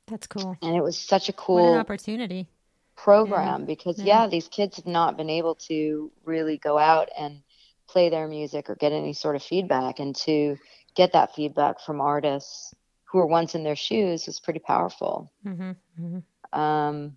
That's 0.08 0.26
cool. 0.26 0.56
And 0.62 0.76
it 0.76 0.82
was 0.82 0.98
such 0.98 1.28
a 1.28 1.32
What 1.32 1.60
an 1.60 1.74
cool 1.74 1.74
opportunity. 1.74 2.48
program 2.96 3.66
because, 3.66 3.98
yeah. 3.98 4.22
yeah, 4.22 4.26
these 4.26 4.48
kids 4.48 4.76
have 4.76 4.86
not 4.86 5.16
been 5.16 5.30
able 5.30 5.54
to 5.68 6.10
really 6.24 6.58
go 6.58 6.78
out 6.78 7.08
and 7.18 7.42
play 7.88 8.08
their 8.08 8.26
music 8.26 8.68
or 8.68 8.74
get 8.74 8.92
any 8.92 9.12
sort 9.12 9.36
of 9.36 9.42
feedback. 9.42 10.00
And 10.00 10.16
to 10.16 10.56
get 10.94 11.12
that 11.12 11.34
feedback 11.34 11.80
from 11.80 12.00
artists 12.00 12.74
who 13.04 13.18
were 13.18 13.26
once 13.26 13.54
in 13.54 13.62
their 13.62 13.76
shoes 13.76 14.26
was 14.26 14.40
pretty 14.40 14.60
powerful. 14.60 15.30
hmm 15.42 15.72
hmm 15.96 16.18
um, 16.52 17.16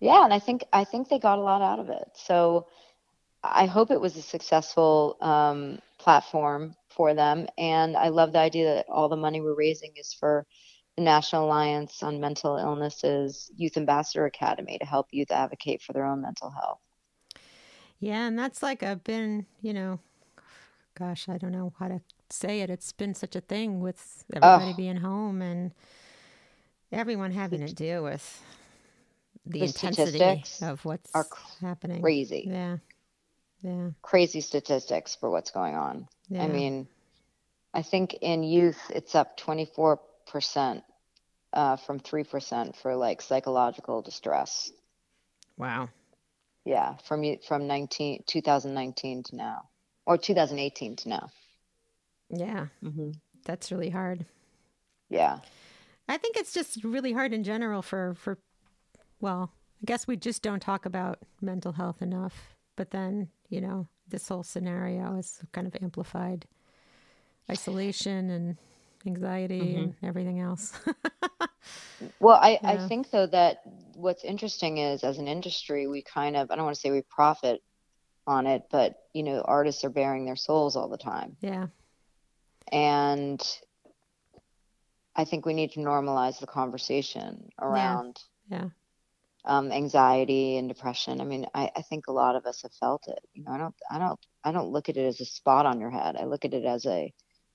yeah, 0.00 0.24
and 0.24 0.32
I 0.32 0.38
think 0.38 0.64
I 0.72 0.84
think 0.84 1.08
they 1.08 1.18
got 1.18 1.38
a 1.38 1.42
lot 1.42 1.62
out 1.62 1.78
of 1.78 1.88
it. 1.90 2.08
So 2.14 2.66
I 3.42 3.66
hope 3.66 3.90
it 3.90 4.00
was 4.00 4.16
a 4.16 4.22
successful 4.22 5.16
um, 5.20 5.78
platform 5.98 6.74
for 6.88 7.14
them, 7.14 7.46
and 7.58 7.96
I 7.96 8.08
love 8.08 8.32
the 8.32 8.38
idea 8.38 8.74
that 8.74 8.86
all 8.88 9.08
the 9.08 9.16
money 9.16 9.40
we're 9.40 9.54
raising 9.54 9.92
is 9.96 10.12
for 10.12 10.46
the 10.96 11.02
National 11.02 11.46
Alliance 11.46 12.02
on 12.02 12.20
Mental 12.20 12.56
Illnesses 12.58 13.50
Youth 13.56 13.76
Ambassador 13.76 14.26
Academy 14.26 14.78
to 14.78 14.84
help 14.86 15.06
youth 15.12 15.30
advocate 15.30 15.82
for 15.82 15.92
their 15.92 16.04
own 16.04 16.20
mental 16.20 16.50
health. 16.50 16.80
Yeah, 17.98 18.26
and 18.26 18.38
that's 18.38 18.62
like 18.62 18.82
I've 18.82 19.04
been, 19.04 19.46
you 19.62 19.72
know, 19.72 20.00
gosh, 20.98 21.28
I 21.28 21.38
don't 21.38 21.52
know 21.52 21.72
how 21.78 21.88
to 21.88 22.00
say 22.30 22.60
it. 22.60 22.70
It's 22.70 22.92
been 22.92 23.14
such 23.14 23.36
a 23.36 23.40
thing 23.40 23.80
with 23.80 24.24
everybody 24.34 24.72
Oh. 24.72 24.76
being 24.76 24.96
home 24.98 25.42
and 25.42 25.72
everyone 26.92 27.32
having 27.32 27.66
to 27.66 27.72
deal 27.74 28.02
with 28.02 28.42
the, 29.46 29.60
The 29.60 29.66
intensity 29.66 30.42
of 30.62 30.84
what's 30.84 31.12
happening. 31.60 32.00
Crazy, 32.02 32.46
Yeah. 32.46 32.78
Yeah. 33.62 33.90
crazy 34.00 34.40
statistics 34.40 35.16
for 35.16 35.30
what's 35.30 35.50
going 35.50 35.74
on. 35.74 36.08
Yeah. 36.28 36.44
I 36.44 36.48
mean, 36.48 36.88
I 37.74 37.82
think 37.82 38.14
in 38.20 38.42
youth 38.42 38.80
it's 38.90 39.14
up 39.14 39.38
24% 39.38 40.82
uh, 41.52 41.76
from 41.76 42.00
3% 42.00 42.76
for 42.76 42.96
like 42.96 43.22
psychological 43.22 44.02
distress. 44.02 44.70
wow. 45.56 45.88
Yeah, 46.66 46.96
from 47.04 47.24
you 47.24 47.38
from 47.48 47.66
19 47.66 48.24
2019 48.26 49.22
to 49.24 49.36
now 49.36 49.70
or 50.04 50.18
2018 50.18 50.96
to 50.96 51.08
now. 51.08 51.30
Yeah. 52.28 52.66
Mm-hmm. 52.84 53.12
That's 53.46 53.72
really 53.72 53.88
hard. 53.88 54.26
Yeah. 55.08 55.38
I 56.08 56.18
think 56.18 56.36
it's 56.36 56.52
just 56.52 56.84
really 56.84 57.12
hard 57.12 57.32
in 57.32 57.44
general 57.44 57.80
for 57.80 58.14
for 58.14 58.38
well, 59.20 59.52
I 59.82 59.86
guess 59.86 60.06
we 60.06 60.16
just 60.16 60.42
don't 60.42 60.60
talk 60.60 60.84
about 60.84 61.18
mental 61.40 61.72
health 61.72 62.02
enough. 62.02 62.54
But 62.76 62.90
then, 62.90 63.28
you 63.50 63.60
know, 63.60 63.86
this 64.08 64.26
whole 64.28 64.42
scenario 64.42 65.16
is 65.18 65.40
kind 65.52 65.66
of 65.66 65.76
amplified 65.82 66.46
isolation 67.50 68.30
and 68.30 68.56
anxiety 69.06 69.60
mm-hmm. 69.60 69.82
and 69.82 69.94
everything 70.02 70.40
else. 70.40 70.72
Well, 72.18 72.38
I, 72.40 72.58
I 72.62 72.88
think 72.88 73.10
though 73.10 73.26
that 73.26 73.62
what's 73.94 74.24
interesting 74.24 74.78
is 74.78 75.04
as 75.04 75.18
an 75.18 75.28
industry, 75.28 75.86
we 75.86 76.02
kind 76.02 76.36
of, 76.36 76.50
I 76.50 76.56
don't 76.56 76.64
want 76.64 76.74
to 76.74 76.80
say 76.80 76.90
we 76.90 77.02
profit 77.02 77.62
on 78.26 78.46
it, 78.46 78.64
but 78.70 79.04
you 79.12 79.22
know, 79.22 79.42
artists 79.42 79.84
are 79.84 79.90
bearing 79.90 80.24
their 80.24 80.36
souls 80.36 80.76
all 80.76 80.88
the 80.88 80.98
time. 80.98 81.36
yeah. 81.40 81.66
And 82.72 83.42
I 85.16 85.24
think 85.24 85.44
we 85.44 85.54
need 85.54 85.72
to 85.72 85.80
normalize 85.80 86.38
the 86.38 86.46
conversation 86.46 87.50
around 87.60 88.20
Yeah. 88.48 88.68
Um, 89.44 89.72
anxiety 89.72 90.56
and 90.56 90.68
depression. 90.68 91.20
I 91.20 91.24
mean, 91.24 91.46
I, 91.54 91.70
I 91.76 91.82
think 91.82 92.06
a 92.06 92.12
lot 92.12 92.36
of 92.36 92.46
us 92.46 92.62
have 92.62 92.72
felt 92.74 93.04
it. 93.08 93.18
You 93.34 93.44
know, 93.44 93.52
I 93.52 93.58
don't, 93.58 93.74
I 93.90 93.98
don't, 93.98 94.20
I 94.44 94.52
don't 94.52 94.70
look 94.70 94.88
at 94.88 94.96
it 94.96 95.06
as 95.06 95.20
a 95.20 95.24
spot 95.24 95.66
on 95.66 95.80
your 95.80 95.90
head. 95.90 96.16
I 96.16 96.24
look 96.24 96.44
at 96.44 96.54
it 96.54 96.64
as 96.64 96.86
a 96.86 97.12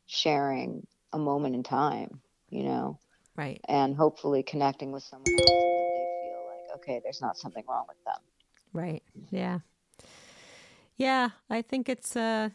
sharing 0.08 0.86
a 1.14 1.18
moment 1.18 1.56
in 1.56 1.64
time. 1.64 2.22
You 2.50 2.64
know, 2.64 3.00
Right. 3.36 3.60
and 3.68 3.96
hopefully 3.96 4.44
connecting 4.44 4.92
with 4.92 5.04
someone 5.04 5.28
else 5.28 5.40
that 5.40 5.94
they 5.96 6.30
feel 6.30 6.46
like, 6.48 6.78
okay, 6.78 7.02
there's 7.04 7.22
not 7.22 7.38
something 7.38 7.64
wrong 7.68 7.86
with 7.88 7.98
them. 8.06 8.22
Right. 8.72 9.04
Yeah. 9.30 9.60
Yeah, 10.98 11.30
I 11.50 11.62
think 11.62 11.90
it's 11.90 12.16
uh 12.16 12.50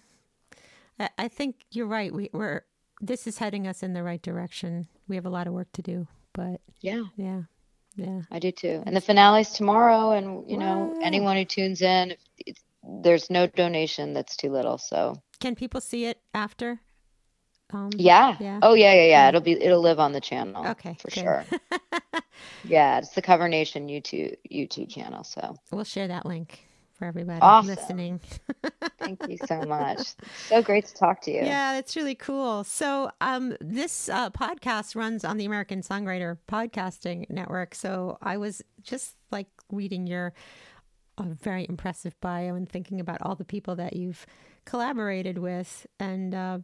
I, 0.99 1.11
I 1.19 1.29
think 1.29 1.57
you're 1.71 1.87
right. 1.87 2.13
We 2.13 2.31
we're 2.33 2.63
this 3.01 3.27
is 3.27 3.39
heading 3.39 3.67
us 3.67 3.83
in 3.83 3.93
the 3.93 4.03
right 4.03 4.23
direction. 4.23 4.89
We 5.09 5.17
have 5.17 5.27
a 5.27 5.31
lot 5.31 5.47
of 5.47 5.53
work 5.53 5.73
to 5.73 5.83
do, 5.83 6.07
but 6.33 6.61
Yeah, 6.81 7.05
yeah. 7.17 7.43
Yeah. 8.01 8.23
I 8.31 8.39
do 8.39 8.51
too. 8.51 8.83
And 8.87 8.97
the 8.97 9.01
finale's 9.01 9.51
tomorrow, 9.51 10.13
and 10.13 10.51
you 10.51 10.57
know, 10.57 10.99
anyone 11.03 11.37
who 11.37 11.45
tunes 11.45 11.83
in, 11.83 12.15
there's 13.03 13.31
no 13.31 13.47
donation 13.47 14.15
that's 14.15 14.37
too 14.37 14.51
little. 14.51 14.79
So 14.79 15.21
Can 15.41 15.55
people 15.55 15.81
see 15.81 16.07
it 16.07 16.19
after? 16.35 16.81
Um 17.73 17.91
yeah. 17.97 18.37
Yeah. 18.41 18.59
Oh 18.63 18.75
yeah, 18.75 18.93
yeah, 18.95 19.03
yeah. 19.03 19.07
Yeah. 19.09 19.29
It'll 19.29 19.41
be 19.41 19.53
it'll 19.53 19.81
live 19.81 20.01
on 20.01 20.13
the 20.13 20.21
channel. 20.21 20.67
Okay, 20.69 20.97
for 20.99 21.09
good. 21.09 21.21
sure. 21.21 21.45
yeah, 22.65 22.99
it's 22.99 23.11
the 23.11 23.23
Cover 23.23 23.49
Nation 23.49 23.89
YouTube 23.89 24.37
YouTube 24.51 24.89
channel. 24.89 25.23
So 25.25 25.57
We'll 25.71 25.85
share 25.85 26.09
that 26.09 26.27
link 26.27 26.67
for 27.01 27.07
everybody 27.07 27.41
Awesome. 27.41 27.75
listening. 27.75 28.21
thank 28.99 29.27
you 29.27 29.39
so 29.49 29.63
much. 29.67 30.15
so 30.49 30.63
great 30.63 30.85
to 30.85 30.95
talk 30.95 31.23
to 31.23 31.31
you. 31.33 31.41
Yeah, 31.43 31.79
it's 31.79 31.97
really 31.97 32.15
cool. 32.15 32.63
So, 32.63 33.11
um, 33.23 33.57
this 33.61 34.11
uh, 34.11 34.29
podcast 34.31 34.95
runs 34.95 35.25
on 35.25 35.39
the 35.39 35.47
American 35.47 35.81
Songwriter 35.81 36.37
Podcasting 36.47 37.29
Network. 37.31 37.75
So, 37.75 38.19
I 38.21 38.37
was 38.37 38.61
just 38.83 39.17
like 39.33 39.47
reading 39.73 40.07
your 40.07 40.35
uh, 41.17 41.25
very 41.43 41.65
impressive 41.69 42.15
bio 42.21 42.55
and 42.55 42.69
thinking 42.69 43.01
about 43.01 43.23
all 43.23 43.35
the 43.35 43.47
people 43.47 43.75
that 43.77 43.97
you've 43.97 44.27
collaborated 44.67 45.39
with, 45.39 45.87
and 45.99 46.35
uh, 46.35 46.59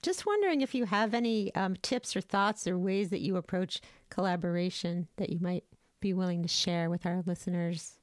just 0.00 0.24
wondering 0.24 0.62
if 0.62 0.74
you 0.74 0.86
have 0.86 1.12
any 1.12 1.54
um, 1.54 1.76
tips 1.82 2.16
or 2.16 2.22
thoughts 2.22 2.66
or 2.66 2.78
ways 2.78 3.10
that 3.10 3.20
you 3.20 3.36
approach 3.36 3.82
collaboration 4.08 5.06
that 5.18 5.28
you 5.28 5.38
might 5.38 5.64
be 6.00 6.14
willing 6.14 6.40
to 6.42 6.48
share 6.48 6.88
with 6.88 7.04
our 7.04 7.22
listeners. 7.26 7.98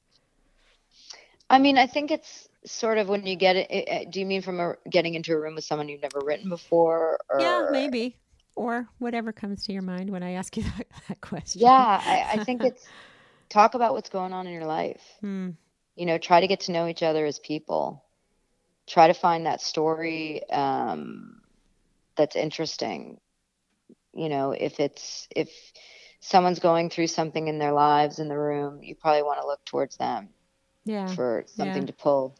I 1.50 1.58
mean, 1.58 1.76
I 1.76 1.88
think 1.88 2.12
it's 2.12 2.48
sort 2.64 2.96
of 2.98 3.08
when 3.08 3.26
you 3.26 3.34
get 3.34 3.56
it. 3.56 4.10
Do 4.12 4.20
you 4.20 4.26
mean 4.26 4.40
from 4.40 4.60
a, 4.60 4.74
getting 4.88 5.14
into 5.14 5.32
a 5.32 5.38
room 5.38 5.56
with 5.56 5.64
someone 5.64 5.88
you've 5.88 6.00
never 6.00 6.20
written 6.24 6.48
before? 6.48 7.18
Or... 7.28 7.40
Yeah, 7.40 7.66
maybe, 7.72 8.16
or 8.54 8.88
whatever 8.98 9.32
comes 9.32 9.64
to 9.64 9.72
your 9.72 9.82
mind 9.82 10.10
when 10.10 10.22
I 10.22 10.32
ask 10.32 10.56
you 10.56 10.62
that, 10.78 10.86
that 11.08 11.20
question. 11.20 11.62
Yeah, 11.62 11.68
I, 11.68 12.26
I, 12.34 12.44
think 12.44 12.62
it's 12.62 12.86
talk 13.48 13.74
about 13.74 13.94
what's 13.94 14.08
going 14.08 14.32
on 14.32 14.46
in 14.46 14.52
your 14.52 14.64
life. 14.64 15.02
Hmm. 15.20 15.50
You 15.96 16.06
know, 16.06 16.18
try 16.18 16.40
to 16.40 16.46
get 16.46 16.60
to 16.60 16.72
know 16.72 16.86
each 16.86 17.02
other 17.02 17.26
as 17.26 17.40
people. 17.40 18.04
Try 18.86 19.08
to 19.08 19.14
find 19.14 19.46
that 19.46 19.60
story 19.60 20.48
um, 20.50 21.42
that's 22.16 22.36
interesting. 22.36 23.18
You 24.14 24.28
know, 24.28 24.52
if 24.52 24.78
it's 24.78 25.26
if 25.34 25.50
someone's 26.20 26.60
going 26.60 26.90
through 26.90 27.08
something 27.08 27.48
in 27.48 27.58
their 27.58 27.72
lives 27.72 28.20
in 28.20 28.28
the 28.28 28.38
room, 28.38 28.82
you 28.84 28.94
probably 28.94 29.24
want 29.24 29.40
to 29.40 29.46
look 29.46 29.64
towards 29.64 29.96
them 29.96 30.28
yeah. 30.84 31.06
for 31.14 31.44
something 31.46 31.82
yeah. 31.82 31.86
to 31.86 31.92
pull 31.92 32.34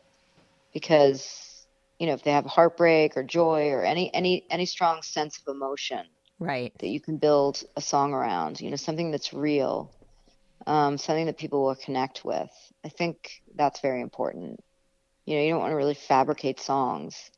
because 0.72 1.66
you 1.98 2.07
know 2.07 2.14
if 2.14 2.22
they 2.22 2.33
have 2.33 2.46
heartbreak 2.46 3.16
or 3.16 3.22
joy 3.22 3.68
or 3.70 3.85
any 3.85 4.12
any 4.14 4.44
any 4.50 4.66
strong 4.66 5.03
sense 5.03 5.38
of 5.38 5.55
emotion 5.55 6.07
right 6.38 6.72
that 6.79 6.88
you 6.88 7.00
can 7.00 7.18
build 7.18 7.62
a 7.76 7.81
song 7.81 8.12
around 8.12 8.61
you 8.61 8.70
know 8.70 8.76
something 8.76 9.11
that's 9.11 9.33
real 9.33 9.92
um, 10.66 10.98
something 10.98 11.26
that 11.26 11.38
people 11.38 11.64
will 11.64 11.76
connect 11.76 12.24
with 12.24 12.50
i 12.85 12.88
think 12.88 13.42
that's 13.55 13.81
very 13.81 14.00
important 14.00 14.62
you 15.26 15.37
know 15.37 15.42
you 15.42 15.50
don't 15.50 15.61
want 15.61 15.72
to 15.72 15.76
really 15.76 15.94
fabricate 15.94 16.59
songs 16.61 17.31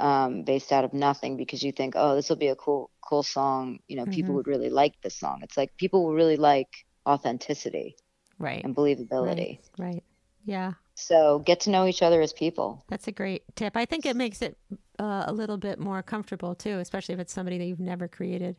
um, 0.00 0.42
based 0.42 0.72
out 0.72 0.84
of 0.84 0.92
nothing 0.92 1.36
because 1.36 1.62
you 1.62 1.70
think 1.70 1.94
oh 1.96 2.14
this 2.14 2.28
will 2.28 2.36
be 2.36 2.48
a 2.48 2.56
cool 2.56 2.90
cool 3.00 3.22
song 3.22 3.78
you 3.88 3.96
know 3.96 4.02
mm-hmm. 4.02 4.12
people 4.12 4.34
would 4.34 4.46
really 4.46 4.70
like 4.70 5.00
this 5.02 5.16
song 5.16 5.40
it's 5.42 5.56
like 5.56 5.76
people 5.76 6.04
will 6.04 6.14
really 6.14 6.36
like 6.36 6.84
authenticity 7.06 7.96
right 8.38 8.64
and 8.64 8.74
believability 8.74 9.58
right, 9.78 9.94
right. 9.94 10.04
Yeah 10.44 10.72
so 10.94 11.40
get 11.40 11.60
to 11.60 11.70
know 11.70 11.86
each 11.86 12.02
other 12.02 12.20
as 12.20 12.32
people. 12.32 12.84
That's 12.88 13.08
a 13.08 13.12
great 13.12 13.42
tip. 13.56 13.76
I 13.76 13.84
think 13.84 14.06
it 14.06 14.16
makes 14.16 14.42
it 14.42 14.56
uh, 14.98 15.24
a 15.26 15.32
little 15.32 15.56
bit 15.56 15.78
more 15.78 16.02
comfortable 16.02 16.54
too, 16.54 16.78
especially 16.78 17.14
if 17.14 17.20
it's 17.20 17.32
somebody 17.32 17.58
that 17.58 17.64
you've 17.64 17.80
never 17.80 18.08
created 18.08 18.56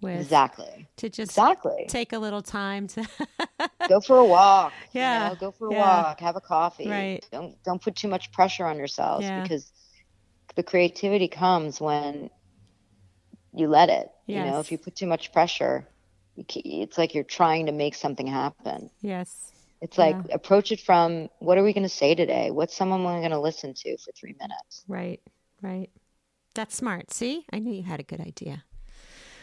with. 0.00 0.20
Exactly. 0.20 0.88
To 0.98 1.08
just 1.08 1.32
exactly 1.32 1.86
take 1.88 2.12
a 2.12 2.18
little 2.18 2.42
time 2.42 2.86
to 2.88 3.08
go 3.88 4.00
for 4.00 4.18
a 4.18 4.24
walk. 4.24 4.72
Yeah. 4.92 5.24
You 5.24 5.30
know, 5.30 5.40
go 5.40 5.50
for 5.50 5.68
a 5.68 5.72
yeah. 5.72 5.78
walk. 5.80 6.20
Have 6.20 6.36
a 6.36 6.40
coffee. 6.40 6.88
Right. 6.88 7.26
Don't 7.32 7.60
don't 7.64 7.82
put 7.82 7.96
too 7.96 8.08
much 8.08 8.30
pressure 8.30 8.66
on 8.66 8.76
yourselves 8.76 9.24
yeah. 9.24 9.42
because 9.42 9.72
the 10.54 10.62
creativity 10.62 11.28
comes 11.28 11.80
when 11.80 12.30
you 13.54 13.68
let 13.68 13.88
it. 13.88 14.10
Yes. 14.26 14.44
You 14.44 14.50
know, 14.50 14.60
if 14.60 14.70
you 14.70 14.78
put 14.78 14.94
too 14.94 15.06
much 15.06 15.32
pressure, 15.32 15.86
it's 16.36 16.98
like 16.98 17.14
you're 17.14 17.24
trying 17.24 17.66
to 17.66 17.72
make 17.72 17.94
something 17.94 18.26
happen. 18.26 18.90
Yes. 19.00 19.53
It's 19.84 19.98
like 19.98 20.16
yeah. 20.28 20.34
approach 20.34 20.72
it 20.72 20.80
from 20.80 21.28
what 21.40 21.58
are 21.58 21.62
we 21.62 21.74
going 21.74 21.82
to 21.82 21.90
say 21.90 22.14
today? 22.14 22.50
What's 22.50 22.74
someone 22.74 23.02
going 23.02 23.30
to 23.32 23.38
listen 23.38 23.74
to 23.74 23.98
for 23.98 24.12
three 24.12 24.34
minutes? 24.40 24.82
Right, 24.88 25.20
right. 25.60 25.90
That's 26.54 26.74
smart. 26.74 27.12
See, 27.12 27.44
I 27.52 27.58
knew 27.58 27.74
you 27.74 27.82
had 27.82 28.00
a 28.00 28.02
good 28.02 28.20
idea. 28.20 28.64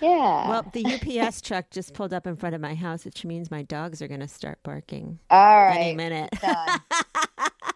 Yeah. 0.01 0.49
Well, 0.49 0.65
the 0.73 0.84
UPS 0.84 1.41
truck 1.41 1.69
just 1.69 1.93
pulled 1.93 2.12
up 2.12 2.25
in 2.25 2.36
front 2.38 2.56
of 2.56 2.62
my 2.62 2.73
house, 2.73 3.06
which 3.06 3.23
means 3.23 3.51
my 3.51 3.62
dogs 3.62 4.01
are 4.01 4.08
going 4.08 4.21
to 4.21 4.27
start 4.27 4.58
barking. 4.63 5.19
All 5.30 5.63
right. 5.63 5.77
Any 5.77 5.93
minute. 5.95 6.34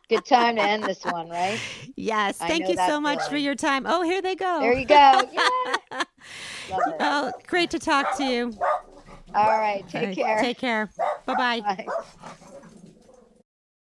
Good 0.09 0.25
time. 0.25 0.55
to 0.55 0.63
end 0.63 0.85
this 0.85 1.05
one, 1.05 1.29
right? 1.29 1.59
Yes. 1.95 2.39
Thank 2.39 2.67
you 2.67 2.77
so 2.77 2.99
much 2.99 3.19
feeling. 3.19 3.29
for 3.29 3.37
your 3.37 3.55
time. 3.55 3.85
Oh, 3.85 4.01
here 4.01 4.23
they 4.23 4.35
go. 4.35 4.59
There 4.61 4.73
you 4.73 4.85
go. 4.85 5.21
Yeah. 6.67 6.77
Oh, 6.99 7.31
great 7.45 7.69
to 7.69 7.79
talk 7.79 8.17
to 8.17 8.23
you. 8.23 8.51
All 9.35 9.49
right. 9.49 9.87
Take 9.89 10.15
care. 10.15 10.41
Take 10.41 10.57
care. 10.57 10.89
Bye-bye. 11.25 11.61
Bye. 11.61 11.87